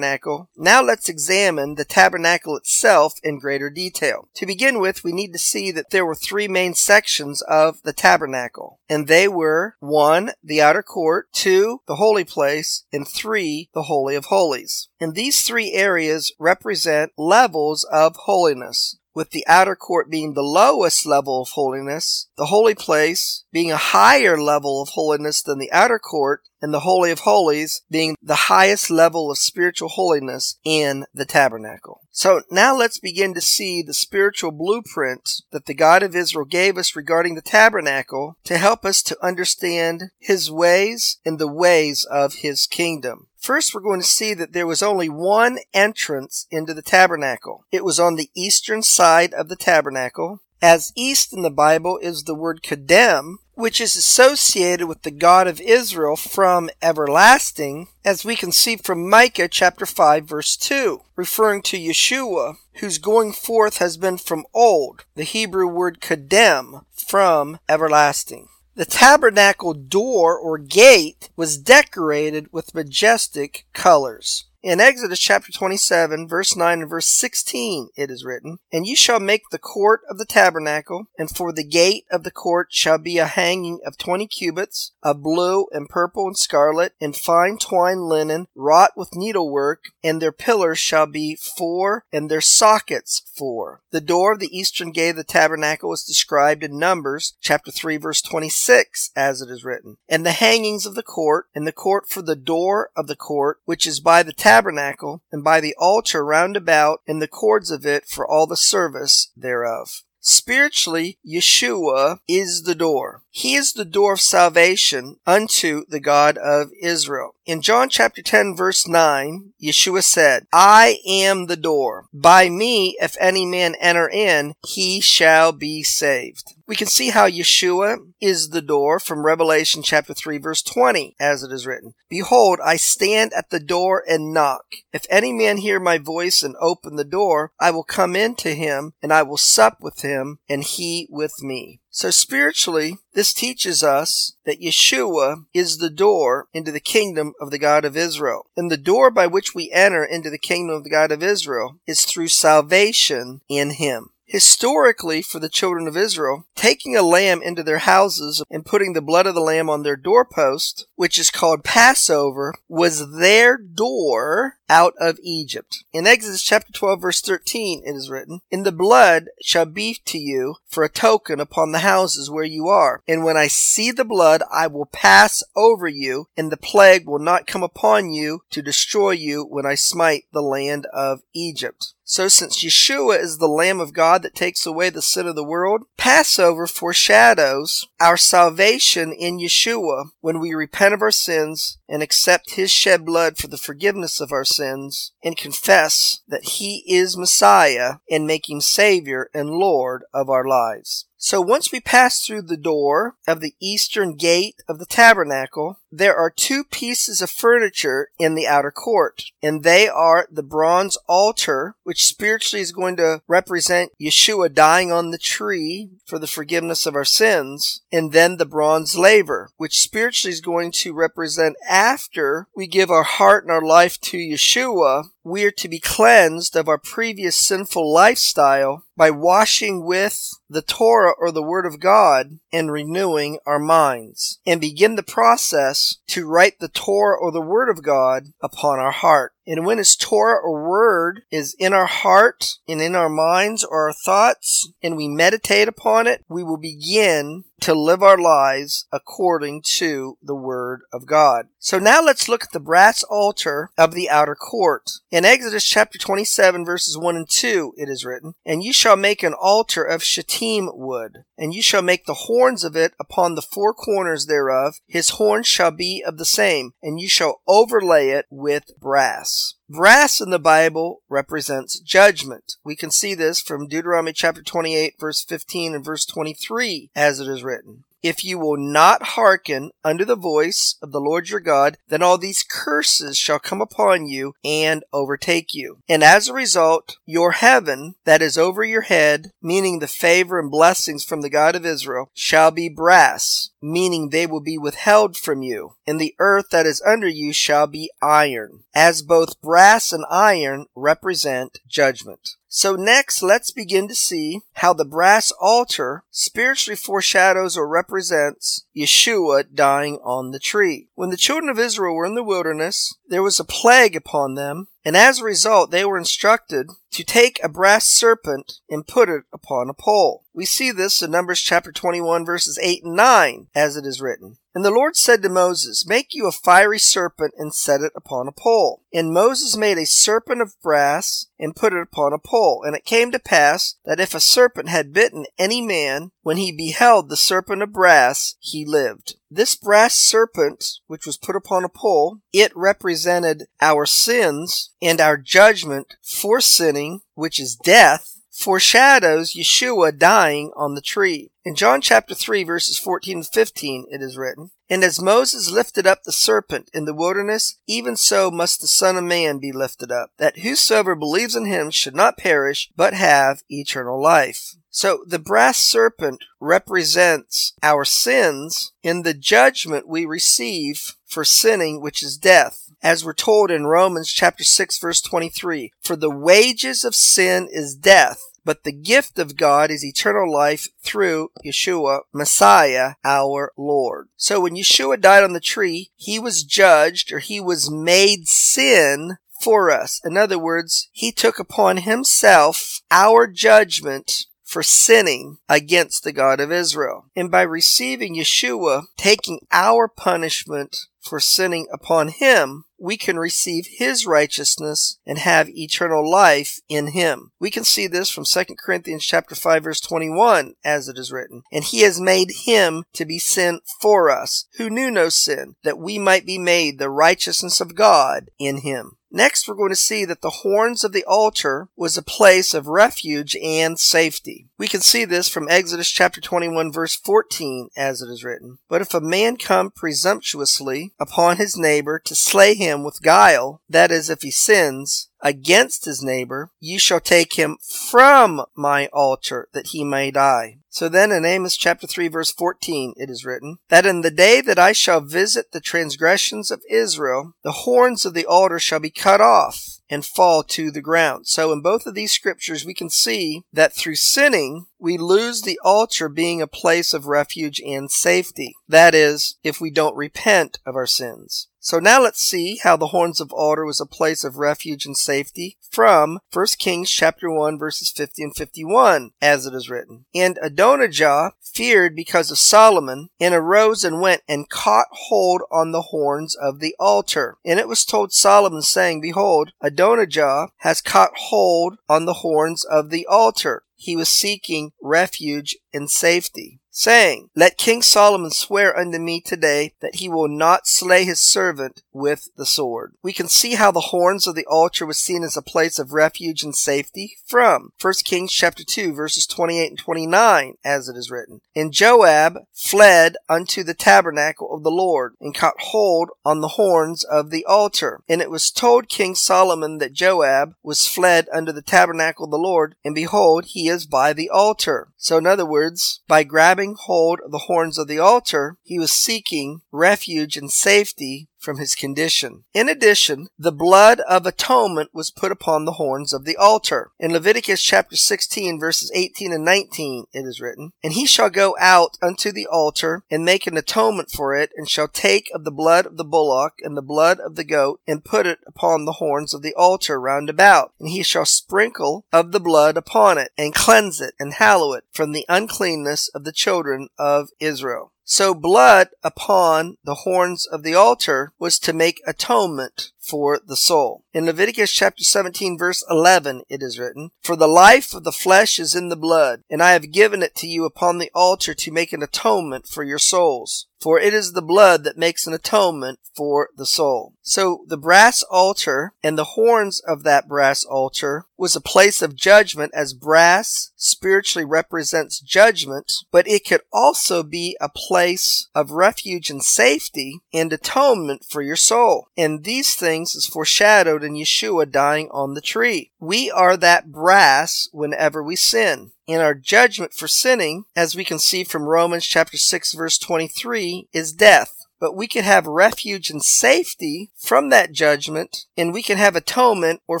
now 0.56 0.82
let's 0.82 1.08
examine 1.08 1.74
the 1.74 1.84
tabernacle 1.84 2.56
itself 2.56 3.14
in 3.22 3.38
greater 3.38 3.70
detail. 3.70 4.28
To 4.34 4.46
begin 4.46 4.78
with, 4.78 5.04
we 5.04 5.12
need 5.12 5.32
to 5.32 5.38
see 5.38 5.70
that 5.72 5.90
there 5.90 6.04
were 6.04 6.14
three 6.14 6.48
main 6.48 6.74
sections 6.74 7.42
of 7.42 7.82
the 7.82 7.92
tabernacle, 7.92 8.80
and 8.88 9.06
they 9.06 9.28
were 9.28 9.76
1. 9.80 10.32
the 10.42 10.60
outer 10.60 10.82
court, 10.82 11.28
2. 11.32 11.82
the 11.86 11.96
holy 11.96 12.24
place, 12.24 12.84
and 12.92 13.06
3. 13.06 13.70
the 13.72 13.84
holy 13.84 14.14
of 14.14 14.26
holies. 14.26 14.88
And 15.00 15.14
these 15.14 15.46
three 15.46 15.72
areas 15.72 16.32
represent 16.38 17.12
levels 17.16 17.84
of 17.84 18.16
holiness 18.16 18.98
with 19.20 19.32
the 19.32 19.46
outer 19.46 19.76
court 19.76 20.08
being 20.08 20.32
the 20.32 20.40
lowest 20.40 21.04
level 21.04 21.42
of 21.42 21.50
holiness, 21.50 22.30
the 22.38 22.46
holy 22.46 22.74
place 22.74 23.44
being 23.52 23.70
a 23.70 23.76
higher 23.76 24.40
level 24.40 24.80
of 24.80 24.88
holiness 24.88 25.42
than 25.42 25.58
the 25.58 25.70
outer 25.72 25.98
court, 25.98 26.40
and 26.62 26.72
the 26.72 26.80
Holy 26.80 27.10
of 27.10 27.20
Holies 27.20 27.82
being 27.90 28.16
the 28.22 28.48
highest 28.48 28.90
level 28.90 29.30
of 29.30 29.36
spiritual 29.36 29.90
holiness 29.90 30.58
in 30.64 31.04
the 31.12 31.26
tabernacle. 31.26 32.00
So 32.10 32.42
now 32.50 32.74
let's 32.74 32.98
begin 32.98 33.34
to 33.34 33.40
see 33.42 33.82
the 33.82 33.94
spiritual 33.94 34.52
blueprint 34.52 35.42
that 35.52 35.66
the 35.66 35.74
God 35.74 36.02
of 36.02 36.16
Israel 36.16 36.46
gave 36.46 36.78
us 36.78 36.96
regarding 36.96 37.34
the 37.34 37.42
tabernacle 37.42 38.36
to 38.44 38.56
help 38.56 38.86
us 38.86 39.02
to 39.02 39.22
understand 39.22 40.12
his 40.18 40.50
ways 40.50 41.18
and 41.26 41.38
the 41.38 41.52
ways 41.52 42.04
of 42.04 42.36
his 42.36 42.66
kingdom. 42.66 43.26
First, 43.40 43.74
we're 43.74 43.80
going 43.80 44.02
to 44.02 44.06
see 44.06 44.34
that 44.34 44.52
there 44.52 44.66
was 44.66 44.82
only 44.82 45.08
one 45.08 45.58
entrance 45.72 46.46
into 46.50 46.74
the 46.74 46.82
tabernacle. 46.82 47.64
It 47.72 47.84
was 47.84 47.98
on 47.98 48.16
the 48.16 48.30
eastern 48.36 48.82
side 48.82 49.32
of 49.32 49.48
the 49.48 49.56
tabernacle. 49.56 50.40
As 50.60 50.92
east 50.94 51.32
in 51.32 51.40
the 51.40 51.50
Bible 51.50 51.98
is 52.02 52.24
the 52.24 52.34
word 52.34 52.62
Kedem, 52.62 53.36
which 53.54 53.80
is 53.80 53.96
associated 53.96 54.86
with 54.86 55.02
the 55.02 55.10
God 55.10 55.46
of 55.46 55.58
Israel 55.58 56.16
from 56.16 56.68
everlasting, 56.82 57.88
as 58.04 58.26
we 58.26 58.36
can 58.36 58.52
see 58.52 58.76
from 58.76 59.08
Micah 59.08 59.48
chapter 59.48 59.86
5 59.86 60.26
verse 60.26 60.58
2, 60.58 61.00
referring 61.16 61.62
to 61.62 61.78
Yeshua, 61.78 62.56
whose 62.74 62.98
going 62.98 63.32
forth 63.32 63.78
has 63.78 63.96
been 63.96 64.18
from 64.18 64.44
old, 64.52 65.06
the 65.14 65.24
Hebrew 65.24 65.66
word 65.66 66.00
Kedem, 66.02 66.84
from 66.92 67.58
everlasting. 67.70 68.48
The 68.74 68.84
tabernacle 68.84 69.74
door 69.74 70.38
or 70.38 70.56
gate 70.56 71.30
was 71.36 71.58
decorated 71.58 72.52
with 72.52 72.74
majestic 72.74 73.66
colors. 73.72 74.44
In 74.62 74.78
Exodus 74.78 75.18
chapter 75.18 75.50
27, 75.50 76.28
verse 76.28 76.54
9 76.54 76.82
and 76.82 76.90
verse 76.90 77.06
16, 77.06 77.88
it 77.96 78.10
is 78.10 78.26
written, 78.26 78.58
And 78.70 78.86
ye 78.86 78.94
shall 78.94 79.18
make 79.18 79.40
the 79.50 79.58
court 79.58 80.02
of 80.06 80.18
the 80.18 80.26
tabernacle, 80.26 81.06
and 81.18 81.30
for 81.30 81.50
the 81.50 81.64
gate 81.64 82.04
of 82.12 82.24
the 82.24 82.30
court 82.30 82.66
shall 82.70 82.98
be 82.98 83.16
a 83.16 83.24
hanging 83.24 83.80
of 83.86 83.96
twenty 83.96 84.26
cubits, 84.26 84.92
of 85.02 85.22
blue 85.22 85.64
and 85.72 85.88
purple 85.88 86.26
and 86.26 86.36
scarlet, 86.36 86.92
and 87.00 87.16
fine 87.16 87.56
twined 87.56 88.02
linen, 88.02 88.48
wrought 88.54 88.90
with 88.96 89.14
needlework, 89.14 89.84
and 90.04 90.20
their 90.20 90.30
pillars 90.30 90.78
shall 90.78 91.06
be 91.06 91.38
four, 91.56 92.04
and 92.12 92.30
their 92.30 92.42
sockets 92.42 93.22
four. 93.34 93.80
The 93.92 94.02
door 94.02 94.34
of 94.34 94.40
the 94.40 94.54
eastern 94.54 94.92
gate 94.92 95.10
of 95.10 95.16
the 95.16 95.24
tabernacle 95.24 95.94
is 95.94 96.04
described 96.04 96.62
in 96.62 96.78
Numbers 96.78 97.34
chapter 97.40 97.70
3, 97.70 97.96
verse 97.96 98.20
26, 98.20 99.10
as 99.16 99.40
it 99.40 99.48
is 99.48 99.64
written. 99.64 99.96
And 100.06 100.26
the 100.26 100.32
hangings 100.32 100.84
of 100.84 100.94
the 100.94 101.02
court, 101.02 101.46
and 101.54 101.66
the 101.66 101.72
court 101.72 102.10
for 102.10 102.20
the 102.20 102.36
door 102.36 102.90
of 102.94 103.06
the 103.06 103.16
court, 103.16 103.60
which 103.64 103.86
is 103.86 104.00
by 104.00 104.22
the 104.22 104.34
tabernacle, 104.34 104.49
tabernacle, 104.50 105.22
and 105.30 105.44
by 105.44 105.60
the 105.60 105.76
altar 105.78 106.24
round 106.24 106.56
about, 106.56 107.02
and 107.06 107.22
the 107.22 107.28
cords 107.28 107.70
of 107.70 107.86
it 107.86 108.04
for 108.06 108.26
all 108.26 108.46
the 108.46 108.56
service 108.56 109.30
thereof. 109.36 110.02
Spiritually, 110.18 111.18
Yeshua 111.26 112.18
is 112.28 112.64
the 112.64 112.74
door. 112.74 113.22
He 113.30 113.54
is 113.54 113.72
the 113.72 113.84
door 113.84 114.14
of 114.14 114.20
salvation 114.20 115.16
unto 115.26 115.84
the 115.88 116.00
God 116.00 116.36
of 116.36 116.72
Israel. 116.82 117.36
In 117.50 117.62
John 117.62 117.88
chapter 117.88 118.22
10 118.22 118.54
verse 118.54 118.86
9, 118.86 119.54
Yeshua 119.60 120.04
said, 120.04 120.46
I 120.52 121.00
am 121.04 121.46
the 121.46 121.56
door. 121.56 122.06
By 122.14 122.48
me, 122.48 122.96
if 123.00 123.16
any 123.18 123.44
man 123.44 123.74
enter 123.80 124.08
in, 124.08 124.54
he 124.64 125.00
shall 125.00 125.50
be 125.50 125.82
saved. 125.82 126.44
We 126.68 126.76
can 126.76 126.86
see 126.86 127.10
how 127.10 127.28
Yeshua 127.28 127.96
is 128.20 128.50
the 128.50 128.62
door 128.62 129.00
from 129.00 129.26
Revelation 129.26 129.82
chapter 129.82 130.14
3 130.14 130.38
verse 130.38 130.62
20, 130.62 131.16
as 131.18 131.42
it 131.42 131.50
is 131.50 131.66
written. 131.66 131.94
Behold, 132.08 132.60
I 132.64 132.76
stand 132.76 133.32
at 133.32 133.50
the 133.50 133.58
door 133.58 134.04
and 134.08 134.32
knock. 134.32 134.66
If 134.92 135.04
any 135.10 135.32
man 135.32 135.56
hear 135.56 135.80
my 135.80 135.98
voice 135.98 136.44
and 136.44 136.54
open 136.60 136.94
the 136.94 137.02
door, 137.02 137.50
I 137.58 137.72
will 137.72 137.82
come 137.82 138.14
in 138.14 138.36
to 138.36 138.54
him, 138.54 138.92
and 139.02 139.12
I 139.12 139.24
will 139.24 139.36
sup 139.36 139.78
with 139.80 140.02
him, 140.02 140.38
and 140.48 140.62
he 140.62 141.08
with 141.10 141.42
me. 141.42 141.79
So 141.92 142.10
spiritually, 142.10 142.98
this 143.14 143.34
teaches 143.34 143.82
us 143.82 144.36
that 144.44 144.60
Yeshua 144.60 145.44
is 145.52 145.78
the 145.78 145.90
door 145.90 146.46
into 146.54 146.70
the 146.70 146.80
kingdom 146.80 147.34
of 147.40 147.50
the 147.50 147.58
God 147.58 147.84
of 147.84 147.96
Israel. 147.96 148.46
And 148.56 148.70
the 148.70 148.76
door 148.76 149.10
by 149.10 149.26
which 149.26 149.54
we 149.54 149.72
enter 149.72 150.04
into 150.04 150.30
the 150.30 150.38
kingdom 150.38 150.76
of 150.76 150.84
the 150.84 150.90
God 150.90 151.10
of 151.10 151.22
Israel 151.22 151.78
is 151.86 152.04
through 152.04 152.28
salvation 152.28 153.40
in 153.48 153.70
Him. 153.70 154.10
Historically, 154.24 155.22
for 155.22 155.40
the 155.40 155.48
children 155.48 155.88
of 155.88 155.96
Israel, 155.96 156.44
taking 156.54 156.96
a 156.96 157.02
lamb 157.02 157.42
into 157.42 157.64
their 157.64 157.78
houses 157.78 158.44
and 158.48 158.64
putting 158.64 158.92
the 158.92 159.02
blood 159.02 159.26
of 159.26 159.34
the 159.34 159.40
lamb 159.40 159.68
on 159.68 159.82
their 159.82 159.96
doorpost, 159.96 160.86
which 160.94 161.18
is 161.18 161.32
called 161.32 161.64
Passover, 161.64 162.54
was 162.68 163.18
their 163.18 163.58
door 163.58 164.58
out 164.70 164.94
of 164.98 165.18
Egypt. 165.22 165.84
In 165.92 166.06
Exodus 166.06 166.42
chapter 166.42 166.72
12 166.72 167.02
verse 167.02 167.20
13 167.20 167.82
it 167.84 167.90
is 167.90 168.08
written, 168.08 168.40
In 168.50 168.62
the 168.62 168.72
blood 168.72 169.26
shall 169.42 169.66
be 169.66 170.00
to 170.06 170.18
you 170.18 170.54
for 170.68 170.84
a 170.84 170.88
token 170.88 171.40
upon 171.40 171.72
the 171.72 171.80
houses 171.80 172.30
where 172.30 172.44
you 172.44 172.68
are. 172.68 173.02
And 173.08 173.24
when 173.24 173.36
I 173.36 173.48
see 173.48 173.90
the 173.90 174.04
blood, 174.04 174.42
I 174.50 174.68
will 174.68 174.86
pass 174.86 175.42
over 175.56 175.88
you, 175.88 176.26
and 176.36 176.52
the 176.52 176.56
plague 176.56 177.06
will 177.06 177.18
not 177.18 177.48
come 177.48 177.64
upon 177.64 178.12
you 178.12 178.42
to 178.50 178.62
destroy 178.62 179.10
you 179.10 179.44
when 179.44 179.66
I 179.66 179.74
smite 179.74 180.24
the 180.32 180.42
land 180.42 180.86
of 180.94 181.22
Egypt. 181.34 181.92
So 182.10 182.26
since 182.26 182.64
Yeshua 182.64 183.20
is 183.20 183.38
the 183.38 183.46
Lamb 183.46 183.78
of 183.78 183.92
God 183.92 184.22
that 184.22 184.34
takes 184.34 184.66
away 184.66 184.90
the 184.90 185.00
sin 185.00 185.28
of 185.28 185.36
the 185.36 185.44
world, 185.44 185.82
Passover 185.96 186.66
foreshadows 186.66 187.86
our 188.00 188.16
salvation 188.16 189.12
in 189.12 189.38
Yeshua 189.38 190.06
when 190.20 190.40
we 190.40 190.52
repent 190.52 190.92
of 190.92 191.02
our 191.02 191.12
sins 191.12 191.78
and 191.90 192.02
accept 192.02 192.54
His 192.54 192.70
shed 192.70 193.04
blood 193.04 193.36
for 193.36 193.48
the 193.48 193.58
forgiveness 193.58 194.20
of 194.20 194.30
our 194.30 194.44
sins 194.44 195.12
and 195.24 195.36
confess 195.36 196.20
that 196.28 196.44
He 196.44 196.84
is 196.86 197.16
Messiah 197.16 197.96
and 198.08 198.26
make 198.26 198.48
Him 198.48 198.60
Savior 198.60 199.28
and 199.34 199.50
Lord 199.50 200.04
of 200.14 200.30
our 200.30 200.46
lives. 200.46 201.06
So 201.22 201.42
once 201.42 201.70
we 201.70 201.80
pass 201.80 202.24
through 202.24 202.42
the 202.42 202.56
door 202.56 203.14
of 203.28 203.42
the 203.42 203.54
eastern 203.60 204.14
gate 204.16 204.56
of 204.66 204.78
the 204.78 204.86
tabernacle, 204.86 205.78
there 205.92 206.16
are 206.16 206.30
two 206.30 206.64
pieces 206.64 207.20
of 207.20 207.28
furniture 207.28 208.08
in 208.18 208.34
the 208.34 208.46
outer 208.46 208.70
court, 208.70 209.24
and 209.42 209.62
they 209.62 209.86
are 209.86 210.26
the 210.30 210.42
bronze 210.42 210.96
altar, 211.06 211.76
which 211.82 212.06
spiritually 212.06 212.62
is 212.62 212.72
going 212.72 212.96
to 212.96 213.20
represent 213.28 213.92
Yeshua 214.00 214.54
dying 214.54 214.90
on 214.90 215.10
the 215.10 215.18
tree 215.18 215.90
for 216.06 216.18
the 216.18 216.26
forgiveness 216.26 216.86
of 216.86 216.94
our 216.94 217.04
sins, 217.04 217.82
and 217.92 218.12
then 218.12 218.38
the 218.38 218.46
bronze 218.46 218.96
laver, 218.96 219.50
which 219.58 219.82
spiritually 219.82 220.32
is 220.32 220.40
going 220.40 220.72
to 220.72 220.94
represent 220.94 221.54
after 221.68 222.48
we 222.56 222.66
give 222.66 222.90
our 222.90 223.02
heart 223.02 223.44
and 223.44 223.52
our 223.52 223.62
life 223.64 224.00
to 224.00 224.16
Yeshua, 224.16 225.10
we 225.22 225.44
are 225.44 225.50
to 225.50 225.68
be 225.68 225.78
cleansed 225.78 226.56
of 226.56 226.68
our 226.68 226.78
previous 226.78 227.36
sinful 227.36 227.92
lifestyle 227.92 228.84
by 228.96 229.10
washing 229.10 229.84
with 229.84 230.30
the 230.48 230.62
Torah 230.62 231.14
or 231.18 231.30
the 231.30 231.42
Word 231.42 231.66
of 231.66 231.80
God 231.80 232.38
and 232.52 232.72
renewing 232.72 233.38
our 233.46 233.58
minds, 233.58 234.40
and 234.46 234.60
begin 234.60 234.96
the 234.96 235.02
process 235.02 235.96
to 236.08 236.26
write 236.26 236.58
the 236.58 236.68
Torah 236.68 237.18
or 237.18 237.32
the 237.32 237.40
Word 237.40 237.68
of 237.68 237.82
God 237.82 238.32
upon 238.40 238.78
our 238.78 238.90
heart. 238.90 239.32
And 239.46 239.66
when 239.66 239.78
His 239.78 239.96
Torah 239.96 240.40
or 240.40 240.68
Word 240.68 241.22
is 241.30 241.56
in 241.58 241.72
our 241.72 241.86
heart 241.86 242.58
and 242.68 242.80
in 242.80 242.94
our 242.94 243.08
minds 243.08 243.64
or 243.64 243.88
our 243.88 243.92
thoughts, 243.92 244.70
and 244.82 244.96
we 244.96 245.08
meditate 245.08 245.68
upon 245.68 246.06
it, 246.06 246.24
we 246.28 246.44
will 246.44 246.56
begin 246.56 247.44
to 247.60 247.74
live 247.74 248.02
our 248.02 248.16
lives 248.16 248.86
according 248.92 249.62
to 249.62 250.16
the 250.22 250.34
Word 250.34 250.82
of 250.92 251.06
God. 251.06 251.48
So 251.58 251.78
now 251.78 252.02
let's 252.02 252.28
look 252.28 252.44
at 252.44 252.52
the 252.52 252.60
brass 252.60 253.02
altar 253.04 253.70
of 253.76 253.92
the 253.92 254.08
outer 254.08 254.34
court. 254.34 254.90
In 255.10 255.24
Exodus 255.24 255.66
chapter 255.66 255.98
27 255.98 256.64
verses 256.64 256.96
1 256.96 257.16
and 257.16 257.28
2 257.28 257.74
it 257.76 257.88
is 257.88 258.04
written, 258.04 258.34
And 258.46 258.62
ye 258.62 258.72
shall 258.72 258.96
make 258.96 259.22
an 259.22 259.34
altar 259.34 259.84
of 259.84 260.02
shittim 260.02 260.70
wood, 260.72 261.24
and 261.36 261.52
you 261.52 261.62
shall 261.62 261.82
make 261.82 262.06
the 262.06 262.14
horns 262.40 262.64
of 262.64 262.74
it 262.74 262.94
upon 262.98 263.34
the 263.34 263.42
four 263.42 263.74
corners 263.74 264.24
thereof, 264.24 264.80
his 264.86 265.10
horns 265.10 265.46
shall 265.46 265.70
be 265.70 266.02
of 266.06 266.16
the 266.16 266.24
same, 266.24 266.72
and 266.82 266.98
ye 266.98 267.06
shall 267.06 267.42
overlay 267.46 268.08
it 268.08 268.24
with 268.30 268.72
brass. 268.80 269.56
Brass 269.68 270.22
in 270.22 270.30
the 270.30 270.38
Bible 270.38 271.02
represents 271.10 271.78
judgment. 271.80 272.56
We 272.64 272.76
can 272.76 272.90
see 272.90 273.12
this 273.12 273.42
from 273.42 273.68
Deuteronomy 273.68 274.14
chapter 274.14 274.42
28 274.42 274.94
verse 274.98 275.22
15 275.22 275.74
and 275.74 275.84
verse 275.84 276.06
23 276.06 276.90
as 276.96 277.20
it 277.20 277.28
is 277.28 277.44
written. 277.44 277.84
If 278.02 278.24
you 278.24 278.38
will 278.38 278.56
not 278.56 279.02
hearken 279.02 279.70
unto 279.84 280.04
the 280.04 280.16
voice 280.16 280.76
of 280.82 280.92
the 280.92 281.00
Lord 281.00 281.28
your 281.28 281.40
God, 281.40 281.76
then 281.88 282.02
all 282.02 282.18
these 282.18 282.42
curses 282.48 283.18
shall 283.18 283.38
come 283.38 283.60
upon 283.60 284.06
you 284.06 284.34
and 284.44 284.82
overtake 284.92 285.52
you. 285.52 285.78
And 285.88 286.02
as 286.02 286.28
a 286.28 286.34
result, 286.34 286.96
your 287.04 287.32
heaven 287.32 287.94
that 288.04 288.22
is 288.22 288.38
over 288.38 288.64
your 288.64 288.82
head, 288.82 289.30
meaning 289.42 289.78
the 289.78 289.86
favor 289.86 290.38
and 290.38 290.50
blessings 290.50 291.04
from 291.04 291.20
the 291.20 291.30
God 291.30 291.54
of 291.54 291.66
Israel, 291.66 292.10
shall 292.14 292.50
be 292.50 292.68
brass, 292.68 293.49
meaning 293.62 294.08
they 294.08 294.26
will 294.26 294.40
be 294.40 294.58
withheld 294.58 295.16
from 295.16 295.42
you, 295.42 295.74
and 295.86 296.00
the 296.00 296.14
earth 296.18 296.50
that 296.50 296.66
is 296.66 296.82
under 296.86 297.08
you 297.08 297.32
shall 297.32 297.66
be 297.66 297.90
iron, 298.02 298.64
as 298.74 299.02
both 299.02 299.40
brass 299.40 299.92
and 299.92 300.04
iron 300.10 300.66
represent 300.74 301.58
judgment. 301.68 302.36
So 302.52 302.74
next, 302.74 303.22
let's 303.22 303.52
begin 303.52 303.86
to 303.86 303.94
see 303.94 304.40
how 304.54 304.72
the 304.72 304.84
brass 304.84 305.30
altar 305.40 306.02
spiritually 306.10 306.74
foreshadows 306.74 307.56
or 307.56 307.68
represents 307.68 308.64
Yeshua 308.76 309.44
dying 309.54 310.00
on 310.02 310.32
the 310.32 310.40
tree. 310.40 310.88
When 310.96 311.10
the 311.10 311.16
children 311.16 311.48
of 311.48 311.60
Israel 311.60 311.94
were 311.94 312.06
in 312.06 312.16
the 312.16 312.24
wilderness, 312.24 312.96
there 313.06 313.22
was 313.22 313.38
a 313.38 313.44
plague 313.44 313.94
upon 313.94 314.34
them, 314.34 314.66
and 314.84 314.96
as 314.96 315.20
a 315.20 315.24
result, 315.24 315.70
they 315.70 315.84
were 315.84 315.98
instructed 315.98 316.70
to 316.92 317.04
take 317.04 317.40
a 317.42 317.48
brass 317.48 317.86
serpent 317.86 318.60
and 318.68 318.86
put 318.86 319.08
it 319.08 319.24
upon 319.32 319.68
a 319.68 319.74
pole. 319.74 320.24
We 320.32 320.44
see 320.44 320.70
this 320.70 321.02
in 321.02 321.10
Numbers 321.10 321.40
chapter 321.40 321.72
21 321.72 322.24
verses 322.24 322.58
8 322.60 322.84
and 322.84 322.96
9 322.96 323.46
as 323.54 323.76
it 323.76 323.86
is 323.86 324.00
written. 324.00 324.38
And 324.54 324.64
the 324.64 324.70
Lord 324.70 324.96
said 324.96 325.22
to 325.22 325.28
Moses, 325.28 325.86
Make 325.86 326.12
you 326.12 326.26
a 326.26 326.32
fiery 326.32 326.78
serpent 326.78 327.34
and 327.38 327.54
set 327.54 327.82
it 327.82 327.92
upon 327.94 328.26
a 328.26 328.32
pole. 328.32 328.82
And 328.92 329.12
Moses 329.12 329.56
made 329.56 329.78
a 329.78 329.86
serpent 329.86 330.42
of 330.42 330.60
brass 330.60 331.26
and 331.38 331.54
put 331.54 331.72
it 331.72 331.80
upon 331.80 332.12
a 332.12 332.18
pole. 332.18 332.62
And 332.64 332.74
it 332.74 332.84
came 332.84 333.12
to 333.12 333.20
pass 333.20 333.76
that 333.84 334.00
if 334.00 334.12
a 334.12 334.20
serpent 334.20 334.68
had 334.68 334.92
bitten 334.92 335.26
any 335.38 335.62
man, 335.62 336.10
when 336.22 336.36
he 336.36 336.50
beheld 336.50 337.08
the 337.08 337.16
serpent 337.16 337.62
of 337.62 337.72
brass, 337.72 338.34
he 338.40 338.64
lived. 338.64 339.14
This 339.30 339.54
brass 339.54 339.94
serpent, 339.94 340.80
which 340.88 341.06
was 341.06 341.16
put 341.16 341.36
upon 341.36 341.62
a 341.62 341.68
pole, 341.68 342.18
it 342.32 342.50
represented 342.56 343.46
our 343.60 343.86
sins 343.86 344.70
and 344.82 345.00
our 345.00 345.16
judgment 345.16 345.94
for 346.02 346.40
sinning, 346.40 347.02
which 347.14 347.38
is 347.38 347.54
death, 347.54 348.20
foreshadows 348.30 349.34
Yeshua 349.34 349.96
dying 349.96 350.50
on 350.56 350.74
the 350.74 350.80
tree. 350.80 351.30
In 351.42 351.54
John 351.54 351.80
chapter 351.80 352.14
3 352.14 352.44
verses 352.44 352.78
14 352.78 353.16
and 353.16 353.26
15 353.26 353.86
it 353.90 354.02
is 354.02 354.18
written, 354.18 354.50
And 354.68 354.84
as 354.84 355.00
Moses 355.00 355.50
lifted 355.50 355.86
up 355.86 356.02
the 356.02 356.12
serpent 356.12 356.68
in 356.74 356.84
the 356.84 356.92
wilderness, 356.92 357.58
even 357.66 357.96
so 357.96 358.30
must 358.30 358.60
the 358.60 358.66
Son 358.66 358.98
of 358.98 359.04
Man 359.04 359.38
be 359.38 359.50
lifted 359.50 359.90
up, 359.90 360.10
that 360.18 360.40
whosoever 360.40 360.94
believes 360.94 361.34
in 361.34 361.46
him 361.46 361.70
should 361.70 361.94
not 361.94 362.18
perish, 362.18 362.70
but 362.76 362.92
have 362.92 363.42
eternal 363.48 364.00
life. 364.02 364.56
So 364.68 365.02
the 365.06 365.18
brass 365.18 365.56
serpent 365.58 366.24
represents 366.40 367.54
our 367.62 367.86
sins 367.86 368.72
in 368.82 369.02
the 369.02 369.14
judgment 369.14 369.88
we 369.88 370.04
receive 370.04 370.94
for 371.06 371.24
sinning, 371.24 371.80
which 371.80 372.02
is 372.02 372.18
death. 372.18 372.70
As 372.82 373.02
we're 373.02 373.14
told 373.14 373.50
in 373.50 373.66
Romans 373.66 374.12
chapter 374.12 374.44
6 374.44 374.78
verse 374.78 375.00
23, 375.00 375.72
for 375.80 375.96
the 375.96 376.10
wages 376.10 376.84
of 376.84 376.94
sin 376.94 377.48
is 377.50 377.74
death, 377.74 378.22
but 378.44 378.64
the 378.64 378.72
gift 378.72 379.18
of 379.18 379.36
God 379.36 379.70
is 379.70 379.84
eternal 379.84 380.32
life 380.32 380.68
through 380.82 381.30
Yeshua, 381.44 382.00
Messiah, 382.12 382.94
our 383.04 383.52
Lord. 383.56 384.08
So 384.16 384.40
when 384.40 384.56
Yeshua 384.56 385.00
died 385.00 385.24
on 385.24 385.32
the 385.32 385.40
tree, 385.40 385.90
he 385.96 386.18
was 386.18 386.44
judged 386.44 387.12
or 387.12 387.18
he 387.18 387.40
was 387.40 387.70
made 387.70 388.26
sin 388.26 389.16
for 389.40 389.70
us. 389.70 390.00
In 390.04 390.16
other 390.16 390.38
words, 390.38 390.88
he 390.92 391.12
took 391.12 391.38
upon 391.38 391.78
himself 391.78 392.80
our 392.90 393.26
judgment 393.26 394.26
for 394.44 394.62
sinning 394.64 395.38
against 395.48 396.02
the 396.02 396.12
God 396.12 396.40
of 396.40 396.50
Israel. 396.50 397.06
And 397.14 397.30
by 397.30 397.42
receiving 397.42 398.16
Yeshua, 398.16 398.84
taking 398.96 399.40
our 399.52 399.86
punishment 399.86 400.76
for 401.00 401.20
sinning 401.20 401.68
upon 401.72 402.08
him, 402.08 402.64
we 402.80 402.96
can 402.96 403.18
receive 403.18 403.66
his 403.68 404.06
righteousness 404.06 404.98
and 405.06 405.18
have 405.18 405.48
eternal 405.50 406.08
life 406.08 406.60
in 406.68 406.88
him. 406.88 407.32
We 407.38 407.50
can 407.50 407.64
see 407.64 407.86
this 407.86 408.08
from 408.08 408.24
2 408.24 408.56
Corinthians 408.58 409.04
chapter 409.04 409.34
5 409.34 409.64
verse 409.64 409.80
21 409.80 410.54
as 410.64 410.88
it 410.88 410.98
is 410.98 411.12
written. 411.12 411.42
And 411.52 411.62
he 411.62 411.82
has 411.82 412.00
made 412.00 412.30
him 412.44 412.84
to 412.94 413.04
be 413.04 413.18
sin 413.18 413.60
for 413.80 414.10
us, 414.10 414.46
who 414.56 414.70
knew 414.70 414.90
no 414.90 415.08
sin, 415.10 415.56
that 415.62 415.78
we 415.78 415.98
might 415.98 416.24
be 416.24 416.38
made 416.38 416.78
the 416.78 416.90
righteousness 416.90 417.60
of 417.60 417.74
God 417.74 418.30
in 418.38 418.58
him. 418.58 418.96
Next, 419.12 419.48
we're 419.48 419.56
going 419.56 419.70
to 419.70 419.76
see 419.76 420.04
that 420.04 420.20
the 420.20 420.30
horns 420.30 420.84
of 420.84 420.92
the 420.92 421.04
altar 421.04 421.68
was 421.76 421.96
a 421.96 422.02
place 422.02 422.54
of 422.54 422.68
refuge 422.68 423.36
and 423.36 423.78
safety. 423.78 424.46
We 424.56 424.68
can 424.68 424.80
see 424.80 425.04
this 425.04 425.28
from 425.28 425.48
Exodus 425.48 425.90
chapter 425.90 426.20
21 426.20 426.72
verse 426.72 426.94
14 426.94 427.70
as 427.76 428.02
it 428.02 428.08
is 428.08 428.22
written. 428.22 428.58
But 428.68 428.82
if 428.82 428.94
a 428.94 429.00
man 429.00 429.36
come 429.36 429.72
presumptuously 429.72 430.92
upon 431.00 431.38
his 431.38 431.56
neighbor 431.56 431.98
to 432.04 432.14
slay 432.14 432.54
him 432.54 432.84
with 432.84 433.02
guile, 433.02 433.60
that 433.68 433.90
is, 433.90 434.08
if 434.08 434.22
he 434.22 434.30
sins, 434.30 435.09
against 435.22 435.84
his 435.84 436.02
neighbor, 436.02 436.50
ye 436.60 436.78
shall 436.78 437.00
take 437.00 437.34
him 437.34 437.58
from 437.60 438.44
my 438.54 438.86
altar 438.92 439.48
that 439.52 439.68
he 439.68 439.84
may 439.84 440.10
die. 440.10 440.58
So 440.68 440.88
then 440.88 441.10
in 441.10 441.24
Amos 441.24 441.56
chapter 441.56 441.86
3 441.86 442.08
verse 442.08 442.30
14 442.30 442.94
it 442.96 443.10
is 443.10 443.24
written, 443.24 443.58
that 443.68 443.86
in 443.86 444.02
the 444.02 444.10
day 444.10 444.40
that 444.40 444.58
I 444.58 444.72
shall 444.72 445.00
visit 445.00 445.52
the 445.52 445.60
transgressions 445.60 446.50
of 446.50 446.62
Israel, 446.70 447.34
the 447.42 447.52
horns 447.52 448.06
of 448.06 448.14
the 448.14 448.26
altar 448.26 448.58
shall 448.58 448.80
be 448.80 448.90
cut 448.90 449.20
off 449.20 449.80
and 449.90 450.06
fall 450.06 450.44
to 450.44 450.70
the 450.70 450.80
ground. 450.80 451.26
So 451.26 451.52
in 451.52 451.60
both 451.60 451.84
of 451.84 451.94
these 451.94 452.12
scriptures, 452.12 452.64
we 452.64 452.74
can 452.74 452.88
see 452.88 453.42
that 453.52 453.74
through 453.74 453.96
sinning, 453.96 454.66
we 454.78 454.96
lose 454.96 455.42
the 455.42 455.58
altar 455.64 456.08
being 456.08 456.40
a 456.40 456.46
place 456.46 456.94
of 456.94 457.06
refuge 457.06 457.60
and 457.60 457.90
safety. 457.90 458.54
That 458.68 458.94
is, 458.94 459.36
if 459.42 459.60
we 459.60 459.70
don't 459.70 459.96
repent 459.96 460.60
of 460.64 460.76
our 460.76 460.86
sins. 460.86 461.48
So 461.62 461.78
now 461.78 462.02
let's 462.02 462.20
see 462.20 462.58
how 462.62 462.78
the 462.78 462.88
horns 462.88 463.20
of 463.20 463.34
altar 463.34 463.66
was 463.66 463.82
a 463.82 463.86
place 463.86 464.24
of 464.24 464.38
refuge 464.38 464.86
and 464.86 464.96
safety 464.96 465.58
from 465.60 466.18
1 466.32 466.46
Kings 466.58 466.90
chapter 466.90 467.30
1 467.30 467.58
verses 467.58 467.90
50 467.90 468.22
and 468.22 468.34
51 468.34 469.10
as 469.20 469.44
it 469.44 469.54
is 469.54 469.68
written. 469.68 470.06
And 470.14 470.38
Adonijah 470.40 471.32
feared 471.42 471.94
because 471.94 472.30
of 472.30 472.38
Solomon 472.38 473.10
and 473.20 473.34
arose 473.34 473.84
and 473.84 474.00
went 474.00 474.22
and 474.26 474.48
caught 474.48 474.86
hold 474.90 475.42
on 475.52 475.72
the 475.72 475.82
horns 475.82 476.34
of 476.34 476.60
the 476.60 476.74
altar. 476.80 477.36
And 477.44 477.60
it 477.60 477.68
was 477.68 477.84
told 477.84 478.14
Solomon 478.14 478.62
saying, 478.62 479.02
Behold, 479.02 479.52
Adonijah 479.60 480.48
has 480.58 480.80
caught 480.80 481.12
hold 481.14 481.76
on 481.90 482.06
the 482.06 482.14
horns 482.14 482.64
of 482.64 482.88
the 482.88 483.06
altar. 483.06 483.64
He 483.76 483.96
was 483.96 484.08
seeking 484.08 484.72
refuge 484.80 485.56
and 485.74 485.90
safety 485.90 486.59
saying, 486.70 487.30
Let 487.34 487.58
King 487.58 487.82
Solomon 487.82 488.30
swear 488.30 488.76
unto 488.76 488.98
me 488.98 489.20
today 489.20 489.74
that 489.80 489.96
he 489.96 490.08
will 490.08 490.28
not 490.28 490.66
slay 490.66 491.04
his 491.04 491.20
servant 491.20 491.82
with 491.92 492.28
the 492.36 492.46
sword. 492.46 492.94
We 493.02 493.12
can 493.12 493.28
see 493.28 493.54
how 493.54 493.70
the 493.70 493.80
horns 493.80 494.26
of 494.26 494.34
the 494.34 494.46
altar 494.46 494.86
was 494.86 494.98
seen 494.98 495.22
as 495.22 495.36
a 495.36 495.42
place 495.42 495.78
of 495.78 495.92
refuge 495.92 496.42
and 496.42 496.54
safety 496.54 497.16
from 497.26 497.72
1 497.80 497.94
Kings 498.04 498.32
chapter 498.32 498.64
2 498.64 498.94
verses 498.94 499.26
28 499.26 499.68
and 499.68 499.78
29 499.78 500.54
as 500.64 500.88
it 500.88 500.96
is 500.96 501.10
written. 501.10 501.40
And 501.54 501.72
Joab 501.72 502.38
fled 502.52 503.16
unto 503.28 503.62
the 503.62 503.74
tabernacle 503.74 504.54
of 504.54 504.62
the 504.62 504.70
Lord 504.70 505.14
and 505.20 505.34
caught 505.34 505.54
hold 505.58 506.10
on 506.24 506.40
the 506.40 506.48
horns 506.48 507.04
of 507.04 507.30
the 507.30 507.44
altar. 507.44 508.00
And 508.08 508.20
it 508.20 508.30
was 508.30 508.50
told 508.50 508.88
King 508.88 509.14
Solomon 509.14 509.78
that 509.78 509.92
Joab 509.92 510.54
was 510.62 510.86
fled 510.86 511.28
unto 511.32 511.52
the 511.52 511.62
tabernacle 511.62 512.26
of 512.26 512.30
the 512.30 512.38
Lord 512.38 512.76
and 512.84 512.94
behold 512.94 513.46
he 513.46 513.68
is 513.68 513.86
by 513.86 514.12
the 514.12 514.30
altar. 514.30 514.88
So 514.96 515.18
in 515.18 515.26
other 515.26 515.46
words, 515.46 516.00
by 516.06 516.24
grabbing 516.24 516.59
grabbing 516.60 516.76
hold 516.78 517.20
of 517.24 517.30
the 517.30 517.46
horns 517.48 517.78
of 517.78 517.88
the 517.88 517.98
altar, 517.98 518.58
he 518.62 518.78
was 518.78 518.92
seeking 518.92 519.62
refuge 519.72 520.36
and 520.36 520.50
safety 520.50 521.26
from 521.40 521.58
his 521.58 521.74
condition. 521.74 522.44
In 522.54 522.68
addition, 522.68 523.28
the 523.38 523.52
blood 523.52 524.00
of 524.00 524.26
atonement 524.26 524.90
was 524.92 525.10
put 525.10 525.32
upon 525.32 525.64
the 525.64 525.72
horns 525.72 526.12
of 526.12 526.24
the 526.24 526.36
altar. 526.36 526.92
In 526.98 527.12
Leviticus 527.12 527.62
chapter 527.62 527.96
16 527.96 528.60
verses 528.60 528.92
18 528.94 529.32
and 529.32 529.44
19 529.44 530.04
it 530.12 530.20
is 530.20 530.40
written, 530.40 530.72
And 530.82 530.92
he 530.92 531.06
shall 531.06 531.30
go 531.30 531.56
out 531.58 531.96
unto 532.02 532.30
the 532.30 532.46
altar 532.46 533.02
and 533.10 533.24
make 533.24 533.46
an 533.46 533.56
atonement 533.56 534.10
for 534.10 534.34
it, 534.34 534.50
and 534.56 534.68
shall 534.68 534.88
take 534.88 535.30
of 535.34 535.44
the 535.44 535.50
blood 535.50 535.86
of 535.86 535.96
the 535.96 536.04
bullock 536.04 536.54
and 536.62 536.76
the 536.76 536.82
blood 536.82 537.18
of 537.20 537.36
the 537.36 537.44
goat, 537.44 537.80
and 537.86 538.04
put 538.04 538.26
it 538.26 538.40
upon 538.46 538.84
the 538.84 538.92
horns 538.92 539.32
of 539.34 539.42
the 539.42 539.54
altar 539.54 540.00
round 540.00 540.28
about. 540.28 540.72
And 540.78 540.88
he 540.88 541.02
shall 541.02 541.24
sprinkle 541.24 542.04
of 542.12 542.32
the 542.32 542.40
blood 542.40 542.76
upon 542.76 543.18
it, 543.18 543.32
and 543.38 543.54
cleanse 543.54 544.00
it, 544.00 544.14
and 544.18 544.34
hallow 544.34 544.74
it 544.74 544.84
from 544.92 545.12
the 545.12 545.24
uncleanness 545.28 546.08
of 546.08 546.24
the 546.24 546.32
children 546.32 546.88
of 546.98 547.30
Israel. 547.40 547.92
So 548.04 548.34
blood 548.34 548.88
upon 549.02 549.76
the 549.84 549.94
horns 549.94 550.46
of 550.46 550.62
the 550.62 550.74
altar 550.74 551.32
was 551.38 551.58
to 551.60 551.72
make 551.72 552.02
atonement 552.06 552.90
for 552.98 553.40
the 553.44 553.56
soul. 553.56 554.04
In 554.12 554.26
Leviticus 554.26 554.72
chapter 554.72 555.04
17 555.04 555.58
verse 555.58 555.84
11 555.88 556.42
it 556.48 556.62
is 556.62 556.78
written, 556.78 557.10
For 557.22 557.36
the 557.36 557.48
life 557.48 557.94
of 557.94 558.04
the 558.04 558.12
flesh 558.12 558.58
is 558.58 558.74
in 558.74 558.88
the 558.88 558.96
blood, 558.96 559.42
and 559.50 559.62
I 559.62 559.72
have 559.72 559.92
given 559.92 560.22
it 560.22 560.34
to 560.36 560.46
you 560.46 560.64
upon 560.64 560.98
the 560.98 561.10
altar 561.14 561.54
to 561.54 561.72
make 561.72 561.92
an 561.92 562.02
atonement 562.02 562.66
for 562.66 562.82
your 562.82 562.98
souls. 562.98 563.66
For 563.80 563.98
it 563.98 564.12
is 564.12 564.32
the 564.32 564.42
blood 564.42 564.84
that 564.84 564.98
makes 564.98 565.26
an 565.26 565.32
atonement 565.32 566.00
for 566.14 566.50
the 566.56 566.66
soul. 566.66 567.14
So 567.22 567.64
the 567.66 567.78
brass 567.78 568.22
altar 568.24 568.92
and 569.02 569.16
the 569.16 569.24
horns 569.24 569.80
of 569.80 570.02
that 570.02 570.28
brass 570.28 570.64
altar 570.64 571.26
was 571.36 571.56
a 571.56 571.60
place 571.60 572.02
of 572.02 572.14
judgment 572.14 572.72
as 572.74 572.92
brass 572.92 573.70
spiritually 573.76 574.44
represents 574.44 575.20
judgment, 575.20 575.92
but 576.10 576.28
it 576.28 576.46
could 576.46 576.60
also 576.70 577.22
be 577.22 577.56
a 577.60 577.70
place 577.70 578.48
of 578.54 578.72
refuge 578.72 579.30
and 579.30 579.42
safety 579.42 580.20
and 580.34 580.52
atonement 580.52 581.24
for 581.24 581.40
your 581.40 581.56
soul. 581.56 582.08
And 582.16 582.44
these 582.44 582.74
things 582.74 583.14
is 583.14 583.26
foreshadowed 583.26 584.04
in 584.04 584.12
Yeshua 584.12 584.70
dying 584.70 585.08
on 585.12 585.34
the 585.34 585.40
tree. 585.40 585.92
We 585.98 586.30
are 586.30 586.56
that 586.58 586.92
brass 586.92 587.68
whenever 587.72 588.22
we 588.22 588.36
sin. 588.36 588.92
And 589.10 589.22
our 589.22 589.34
judgment 589.34 589.92
for 589.92 590.06
sinning, 590.06 590.66
as 590.76 590.94
we 590.94 591.02
can 591.02 591.18
see 591.18 591.42
from 591.42 591.64
Romans 591.64 592.06
chapter 592.06 592.36
6 592.36 592.74
verse 592.74 592.96
23, 592.96 593.88
is 593.92 594.12
death 594.12 594.60
but 594.80 594.96
we 594.96 595.06
can 595.06 595.24
have 595.24 595.46
refuge 595.46 596.10
and 596.10 596.24
safety 596.24 597.12
from 597.14 597.50
that 597.50 597.70
judgment, 597.70 598.46
and 598.56 598.72
we 598.72 598.82
can 598.82 598.96
have 598.96 599.14
atonement 599.14 599.82
or 599.86 600.00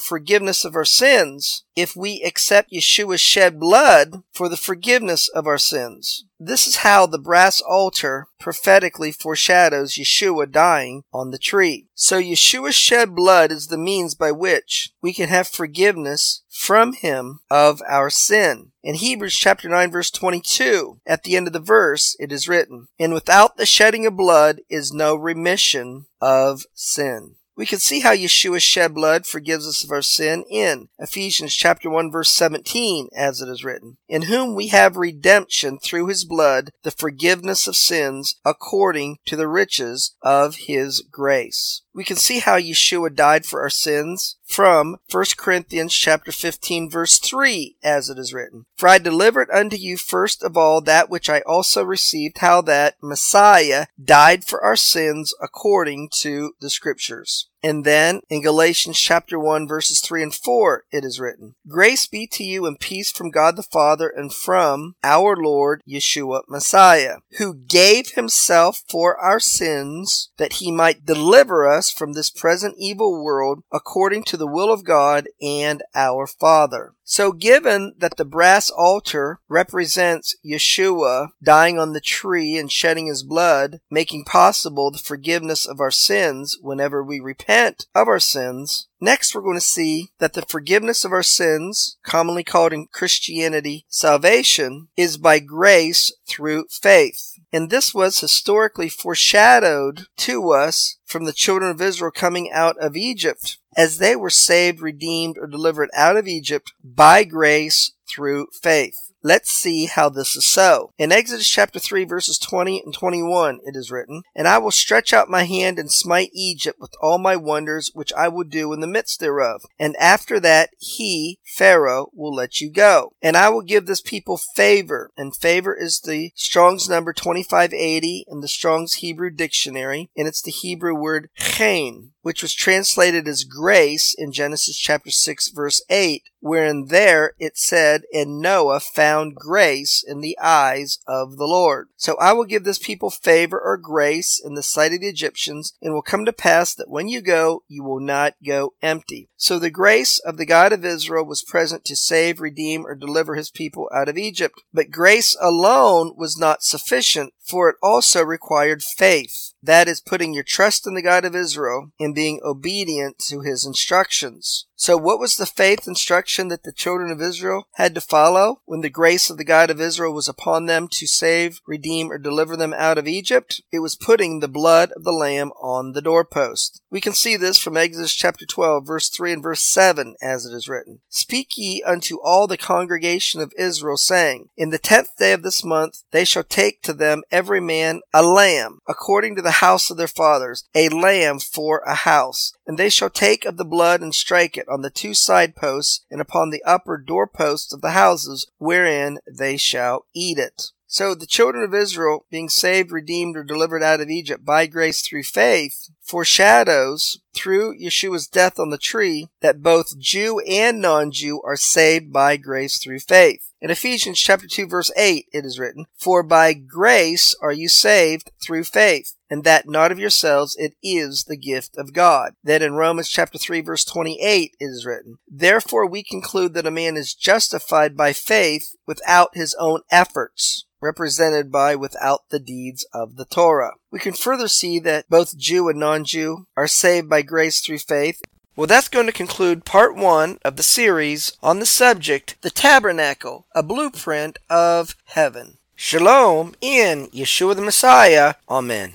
forgiveness 0.00 0.64
of 0.64 0.74
our 0.74 0.86
sins 0.86 1.64
if 1.76 1.94
we 1.94 2.22
accept 2.22 2.72
Yeshua's 2.72 3.20
shed 3.20 3.60
blood 3.60 4.22
for 4.32 4.48
the 4.48 4.56
forgiveness 4.56 5.28
of 5.28 5.46
our 5.46 5.58
sins. 5.58 6.24
This 6.38 6.66
is 6.66 6.76
how 6.76 7.04
the 7.04 7.18
brass 7.18 7.60
altar 7.60 8.28
prophetically 8.38 9.12
foreshadows 9.12 9.96
Yeshua 9.96 10.50
dying 10.50 11.04
on 11.12 11.30
the 11.30 11.38
tree. 11.38 11.88
So 11.94 12.18
Yeshua's 12.18 12.74
shed 12.74 13.14
blood 13.14 13.52
is 13.52 13.66
the 13.66 13.76
means 13.76 14.14
by 14.14 14.32
which 14.32 14.92
we 15.02 15.12
can 15.12 15.28
have 15.28 15.48
forgiveness 15.48 16.42
from 16.60 16.92
him 16.92 17.40
of 17.50 17.80
our 17.88 18.10
sin. 18.10 18.70
In 18.82 18.94
Hebrews 18.94 19.34
chapter 19.34 19.66
9 19.66 19.90
verse 19.90 20.10
22, 20.10 21.00
at 21.06 21.22
the 21.22 21.34
end 21.34 21.46
of 21.46 21.54
the 21.54 21.58
verse, 21.58 22.14
it 22.20 22.30
is 22.30 22.48
written, 22.48 22.88
And 22.98 23.14
without 23.14 23.56
the 23.56 23.64
shedding 23.64 24.04
of 24.04 24.14
blood 24.14 24.60
is 24.68 24.92
no 24.92 25.14
remission 25.16 26.04
of 26.20 26.66
sin. 26.74 27.36
We 27.56 27.66
can 27.66 27.78
see 27.78 28.00
how 28.00 28.14
Yeshua's 28.14 28.62
shed 28.62 28.94
blood 28.94 29.26
forgives 29.26 29.66
us 29.66 29.84
of 29.84 29.90
our 29.90 30.02
sin 30.02 30.44
in 30.50 30.88
Ephesians 30.98 31.54
chapter 31.54 31.90
1 31.90 32.10
verse 32.10 32.30
17 32.30 33.08
as 33.14 33.40
it 33.40 33.48
is 33.48 33.64
written, 33.64 33.96
in 34.08 34.22
whom 34.22 34.54
we 34.54 34.68
have 34.68 34.96
redemption 34.96 35.78
through 35.78 36.06
his 36.06 36.24
blood, 36.24 36.70
the 36.84 36.90
forgiveness 36.90 37.66
of 37.66 37.76
sins 37.76 38.36
according 38.44 39.18
to 39.26 39.36
the 39.36 39.48
riches 39.48 40.14
of 40.22 40.56
his 40.66 41.04
grace. 41.10 41.82
We 41.92 42.04
can 42.04 42.16
see 42.16 42.38
how 42.38 42.56
Yeshua 42.58 43.14
died 43.14 43.44
for 43.44 43.62
our 43.62 43.70
sins 43.70 44.36
from 44.44 44.98
1 45.10 45.24
Corinthians 45.36 45.92
chapter 45.92 46.30
15 46.30 46.88
verse 46.88 47.18
3 47.18 47.76
as 47.82 48.08
it 48.08 48.18
is 48.18 48.32
written. 48.32 48.66
For 48.76 48.88
I 48.88 48.98
delivered 48.98 49.50
unto 49.50 49.76
you 49.76 49.96
first 49.96 50.42
of 50.42 50.56
all 50.56 50.80
that 50.82 51.10
which 51.10 51.28
I 51.28 51.40
also 51.40 51.82
received, 51.82 52.38
how 52.38 52.62
that 52.62 52.96
Messiah 53.02 53.86
died 54.02 54.44
for 54.44 54.62
our 54.62 54.76
sins 54.76 55.34
according 55.42 56.10
to 56.20 56.54
the 56.60 56.70
scriptures. 56.70 57.49
And 57.62 57.84
then 57.84 58.20
in 58.28 58.42
Galatians 58.42 58.98
chapter 58.98 59.38
1 59.38 59.68
verses 59.68 60.00
3 60.00 60.22
and 60.22 60.34
4 60.34 60.84
it 60.90 61.04
is 61.04 61.20
written, 61.20 61.54
Grace 61.68 62.06
be 62.06 62.26
to 62.28 62.44
you 62.44 62.66
and 62.66 62.80
peace 62.80 63.10
from 63.12 63.30
God 63.30 63.56
the 63.56 63.62
Father 63.62 64.08
and 64.08 64.32
from 64.32 64.94
our 65.04 65.36
Lord 65.36 65.82
Yeshua 65.88 66.42
Messiah, 66.48 67.16
who 67.38 67.54
gave 67.54 68.10
himself 68.10 68.82
for 68.88 69.18
our 69.18 69.40
sins 69.40 70.30
that 70.38 70.54
he 70.54 70.70
might 70.70 71.04
deliver 71.04 71.68
us 71.68 71.90
from 71.90 72.14
this 72.14 72.30
present 72.30 72.74
evil 72.78 73.22
world 73.22 73.62
according 73.72 74.24
to 74.24 74.36
the 74.36 74.46
will 74.46 74.72
of 74.72 74.84
God 74.84 75.28
and 75.42 75.82
our 75.94 76.26
Father. 76.26 76.94
So 77.10 77.32
given 77.32 77.94
that 77.98 78.18
the 78.18 78.24
brass 78.24 78.70
altar 78.70 79.40
represents 79.48 80.36
Yeshua 80.46 81.30
dying 81.42 81.76
on 81.76 81.92
the 81.92 82.00
tree 82.00 82.56
and 82.56 82.70
shedding 82.70 83.08
his 83.08 83.24
blood, 83.24 83.80
making 83.90 84.26
possible 84.26 84.92
the 84.92 84.98
forgiveness 84.98 85.66
of 85.66 85.80
our 85.80 85.90
sins 85.90 86.56
whenever 86.62 87.02
we 87.02 87.18
repent 87.18 87.86
of 87.96 88.06
our 88.06 88.20
sins, 88.20 88.86
Next, 89.02 89.34
we're 89.34 89.40
going 89.40 89.56
to 89.56 89.62
see 89.62 90.10
that 90.18 90.34
the 90.34 90.42
forgiveness 90.42 91.06
of 91.06 91.12
our 91.12 91.22
sins, 91.22 91.96
commonly 92.04 92.44
called 92.44 92.74
in 92.74 92.86
Christianity 92.92 93.86
salvation, 93.88 94.88
is 94.94 95.16
by 95.16 95.38
grace 95.38 96.14
through 96.28 96.66
faith. 96.70 97.39
And 97.52 97.68
this 97.68 97.92
was 97.92 98.20
historically 98.20 98.88
foreshadowed 98.88 100.06
to 100.18 100.50
us 100.52 100.98
from 101.04 101.24
the 101.24 101.32
children 101.32 101.70
of 101.70 101.82
Israel 101.82 102.12
coming 102.12 102.50
out 102.52 102.76
of 102.78 102.96
Egypt 102.96 103.58
as 103.76 103.98
they 103.98 104.14
were 104.14 104.30
saved, 104.30 104.80
redeemed, 104.80 105.36
or 105.38 105.46
delivered 105.46 105.90
out 105.94 106.16
of 106.16 106.28
Egypt 106.28 106.72
by 106.82 107.24
grace 107.24 107.92
through 108.08 108.48
faith. 108.62 109.09
Let's 109.22 109.50
see 109.50 109.84
how 109.84 110.08
this 110.08 110.34
is 110.34 110.50
so. 110.50 110.92
In 110.96 111.12
Exodus 111.12 111.48
chapter 111.48 111.78
3 111.78 112.04
verses 112.04 112.38
20 112.38 112.82
and 112.82 112.94
21 112.94 113.60
it 113.66 113.76
is 113.76 113.90
written, 113.90 114.22
And 114.34 114.48
I 114.48 114.56
will 114.56 114.70
stretch 114.70 115.12
out 115.12 115.28
my 115.28 115.44
hand 115.44 115.78
and 115.78 115.92
smite 115.92 116.30
Egypt 116.32 116.78
with 116.80 116.94
all 117.02 117.18
my 117.18 117.36
wonders 117.36 117.90
which 117.92 118.14
I 118.14 118.28
will 118.28 118.44
do 118.44 118.72
in 118.72 118.80
the 118.80 118.86
midst 118.86 119.20
thereof. 119.20 119.62
And 119.78 119.94
after 119.96 120.40
that 120.40 120.70
he, 120.78 121.38
Pharaoh, 121.44 122.08
will 122.14 122.34
let 122.34 122.62
you 122.62 122.70
go. 122.70 123.12
And 123.20 123.36
I 123.36 123.50
will 123.50 123.60
give 123.60 123.84
this 123.84 124.00
people 124.00 124.38
favor. 124.38 125.10
And 125.18 125.36
favor 125.36 125.74
is 125.74 126.00
the 126.00 126.32
Strong's 126.34 126.88
number 126.88 127.12
2580 127.12 128.24
in 128.26 128.40
the 128.40 128.48
Strong's 128.48 128.94
Hebrew 128.94 129.30
dictionary. 129.30 130.08
And 130.16 130.26
it's 130.26 130.40
the 130.40 130.50
Hebrew 130.50 130.94
word 130.94 131.28
chen, 131.34 132.12
which 132.22 132.42
was 132.42 132.52
translated 132.52 133.26
as 133.26 133.44
grace 133.44 134.14
in 134.16 134.32
Genesis 134.32 134.76
chapter 134.76 135.10
6 135.10 135.48
verse 135.48 135.82
8 135.88 136.22
wherein 136.40 136.86
there 136.86 137.34
it 137.38 137.56
said, 137.56 138.02
And 138.12 138.40
Noah 138.40 138.80
found 138.80 139.36
grace 139.36 140.04
in 140.06 140.20
the 140.20 140.38
eyes 140.38 140.98
of 141.06 141.36
the 141.36 141.46
Lord. 141.46 141.88
So 141.96 142.16
I 142.16 142.32
will 142.32 142.44
give 142.44 142.64
this 142.64 142.78
people 142.78 143.10
favor 143.10 143.60
or 143.60 143.76
grace 143.76 144.40
in 144.42 144.54
the 144.54 144.62
sight 144.62 144.92
of 144.92 145.00
the 145.00 145.08
Egyptians, 145.08 145.74
and 145.80 145.92
will 145.94 146.02
come 146.02 146.24
to 146.24 146.32
pass 146.32 146.74
that 146.74 146.90
when 146.90 147.08
you 147.08 147.20
go, 147.20 147.62
you 147.68 147.84
will 147.84 148.00
not 148.00 148.34
go 148.44 148.74
empty. 148.82 149.28
So 149.36 149.58
the 149.58 149.70
grace 149.70 150.18
of 150.18 150.36
the 150.36 150.46
God 150.46 150.72
of 150.72 150.84
Israel 150.84 151.24
was 151.24 151.42
present 151.42 151.84
to 151.84 151.96
save, 151.96 152.40
redeem, 152.40 152.86
or 152.86 152.94
deliver 152.94 153.34
his 153.34 153.50
people 153.50 153.88
out 153.94 154.08
of 154.08 154.18
Egypt. 154.18 154.60
But 154.72 154.90
grace 154.90 155.36
alone 155.40 156.14
was 156.16 156.38
not 156.38 156.62
sufficient, 156.62 157.34
for 157.40 157.68
it 157.68 157.76
also 157.82 158.22
required 158.22 158.82
faith. 158.82 159.52
That 159.62 159.88
is 159.88 160.00
putting 160.00 160.32
your 160.32 160.44
trust 160.44 160.86
in 160.86 160.94
the 160.94 161.02
God 161.02 161.24
of 161.24 161.34
Israel 161.34 161.92
and 162.10 162.14
being 162.16 162.40
obedient 162.42 163.18
to 163.20 163.40
his 163.42 163.64
instructions. 163.64 164.66
So 164.80 164.96
what 164.96 165.20
was 165.20 165.36
the 165.36 165.44
faith 165.44 165.86
instruction 165.86 166.48
that 166.48 166.62
the 166.62 166.72
children 166.72 167.12
of 167.12 167.20
Israel 167.20 167.68
had 167.74 167.94
to 167.94 168.00
follow 168.00 168.62
when 168.64 168.80
the 168.80 168.88
grace 168.88 169.28
of 169.28 169.36
the 169.36 169.44
God 169.44 169.68
of 169.68 169.78
Israel 169.78 170.14
was 170.14 170.26
upon 170.26 170.64
them 170.64 170.88
to 170.92 171.06
save, 171.06 171.60
redeem, 171.66 172.10
or 172.10 172.16
deliver 172.16 172.56
them 172.56 172.72
out 172.72 172.96
of 172.96 173.06
Egypt? 173.06 173.60
It 173.70 173.80
was 173.80 173.94
putting 173.94 174.40
the 174.40 174.48
blood 174.48 174.90
of 174.92 175.04
the 175.04 175.12
lamb 175.12 175.50
on 175.60 175.92
the 175.92 176.00
doorpost. 176.00 176.80
We 176.90 177.02
can 177.02 177.12
see 177.12 177.36
this 177.36 177.58
from 177.58 177.76
Exodus 177.76 178.14
chapter 178.14 178.46
12 178.46 178.86
verse 178.86 179.10
3 179.10 179.34
and 179.34 179.42
verse 179.42 179.60
7 179.60 180.16
as 180.22 180.46
it 180.46 180.54
is 180.54 180.66
written. 180.66 181.00
Speak 181.10 181.58
ye 181.58 181.82
unto 181.82 182.18
all 182.18 182.46
the 182.46 182.56
congregation 182.56 183.42
of 183.42 183.52
Israel 183.58 183.98
saying, 183.98 184.48
In 184.56 184.70
the 184.70 184.78
tenth 184.78 185.14
day 185.18 185.34
of 185.34 185.42
this 185.42 185.62
month 185.62 186.04
they 186.10 186.24
shall 186.24 186.42
take 186.42 186.80
to 186.84 186.94
them 186.94 187.22
every 187.30 187.60
man 187.60 188.00
a 188.14 188.22
lamb 188.22 188.78
according 188.88 189.36
to 189.36 189.42
the 189.42 189.60
house 189.60 189.90
of 189.90 189.98
their 189.98 190.08
fathers, 190.08 190.64
a 190.74 190.88
lamb 190.88 191.38
for 191.38 191.80
a 191.80 191.94
house. 191.94 192.54
And 192.66 192.78
they 192.78 192.88
shall 192.88 193.10
take 193.10 193.44
of 193.44 193.58
the 193.58 193.64
blood 193.66 194.00
and 194.00 194.14
strike 194.14 194.56
it 194.56 194.69
on 194.70 194.82
the 194.82 194.90
two 194.90 195.14
side 195.14 195.56
posts 195.56 196.04
and 196.10 196.20
upon 196.20 196.50
the 196.50 196.62
upper 196.64 196.96
door 196.96 197.26
posts 197.26 197.72
of 197.72 197.80
the 197.80 197.90
houses 197.90 198.46
wherein 198.58 199.18
they 199.26 199.56
shall 199.56 200.06
eat 200.14 200.38
it. 200.38 200.70
So 200.86 201.14
the 201.14 201.26
children 201.26 201.62
of 201.62 201.72
Israel, 201.72 202.26
being 202.30 202.48
saved, 202.48 202.90
redeemed, 202.90 203.36
or 203.36 203.44
delivered 203.44 203.80
out 203.80 204.00
of 204.00 204.10
Egypt 204.10 204.44
by 204.44 204.66
grace 204.66 205.02
through 205.02 205.22
faith, 205.22 205.88
foreshadows 206.02 207.20
through 207.32 207.78
Yeshua's 207.78 208.26
death 208.26 208.58
on 208.58 208.70
the 208.70 208.78
tree 208.78 209.28
that 209.40 209.62
both 209.62 209.98
Jew 210.00 210.40
and 210.40 210.80
non-Jew 210.80 211.40
are 211.42 211.56
saved 211.56 212.12
by 212.12 212.36
grace 212.36 212.78
through 212.78 212.98
faith. 212.98 213.49
In 213.62 213.70
Ephesians 213.70 214.18
chapter 214.18 214.46
2 214.46 214.66
verse 214.66 214.90
8 214.96 215.26
it 215.34 215.44
is 215.44 215.58
written, 215.58 215.84
For 215.94 216.22
by 216.22 216.54
grace 216.54 217.36
are 217.42 217.52
you 217.52 217.68
saved 217.68 218.32
through 218.42 218.64
faith, 218.64 219.16
and 219.28 219.44
that 219.44 219.68
not 219.68 219.92
of 219.92 219.98
yourselves, 219.98 220.56
it 220.58 220.76
is 220.82 221.24
the 221.24 221.36
gift 221.36 221.76
of 221.76 221.92
God. 221.92 222.32
Then 222.42 222.62
in 222.62 222.72
Romans 222.72 223.10
chapter 223.10 223.36
3 223.36 223.60
verse 223.60 223.84
28 223.84 224.56
it 224.58 224.64
is 224.64 224.86
written, 224.86 225.18
Therefore 225.28 225.86
we 225.86 226.02
conclude 226.02 226.54
that 226.54 226.66
a 226.66 226.70
man 226.70 226.96
is 226.96 227.14
justified 227.14 227.98
by 227.98 228.14
faith 228.14 228.76
without 228.86 229.36
his 229.36 229.54
own 229.58 229.82
efforts 229.90 230.64
represented 230.80 231.52
by 231.52 231.76
without 231.76 232.20
the 232.30 232.40
deeds 232.40 232.86
of 232.92 233.16
the 233.16 233.24
Torah. 233.24 233.72
We 233.90 233.98
can 233.98 234.14
further 234.14 234.48
see 234.48 234.78
that 234.80 235.08
both 235.08 235.36
Jew 235.36 235.68
and 235.68 235.78
non-Jew 235.78 236.46
are 236.56 236.66
saved 236.66 237.08
by 237.08 237.22
grace 237.22 237.60
through 237.60 237.78
faith. 237.78 238.20
Well, 238.56 238.66
that's 238.66 238.88
going 238.88 239.06
to 239.06 239.12
conclude 239.12 239.64
part 239.64 239.94
one 239.94 240.38
of 240.44 240.56
the 240.56 240.62
series 240.62 241.32
on 241.42 241.60
the 241.60 241.66
subject, 241.66 242.36
the 242.42 242.50
tabernacle, 242.50 243.46
a 243.54 243.62
blueprint 243.62 244.38
of 244.50 244.96
heaven. 245.06 245.58
Shalom 245.76 246.54
in 246.60 247.06
Yeshua 247.06 247.56
the 247.56 247.62
Messiah. 247.62 248.34
Amen. 248.48 248.94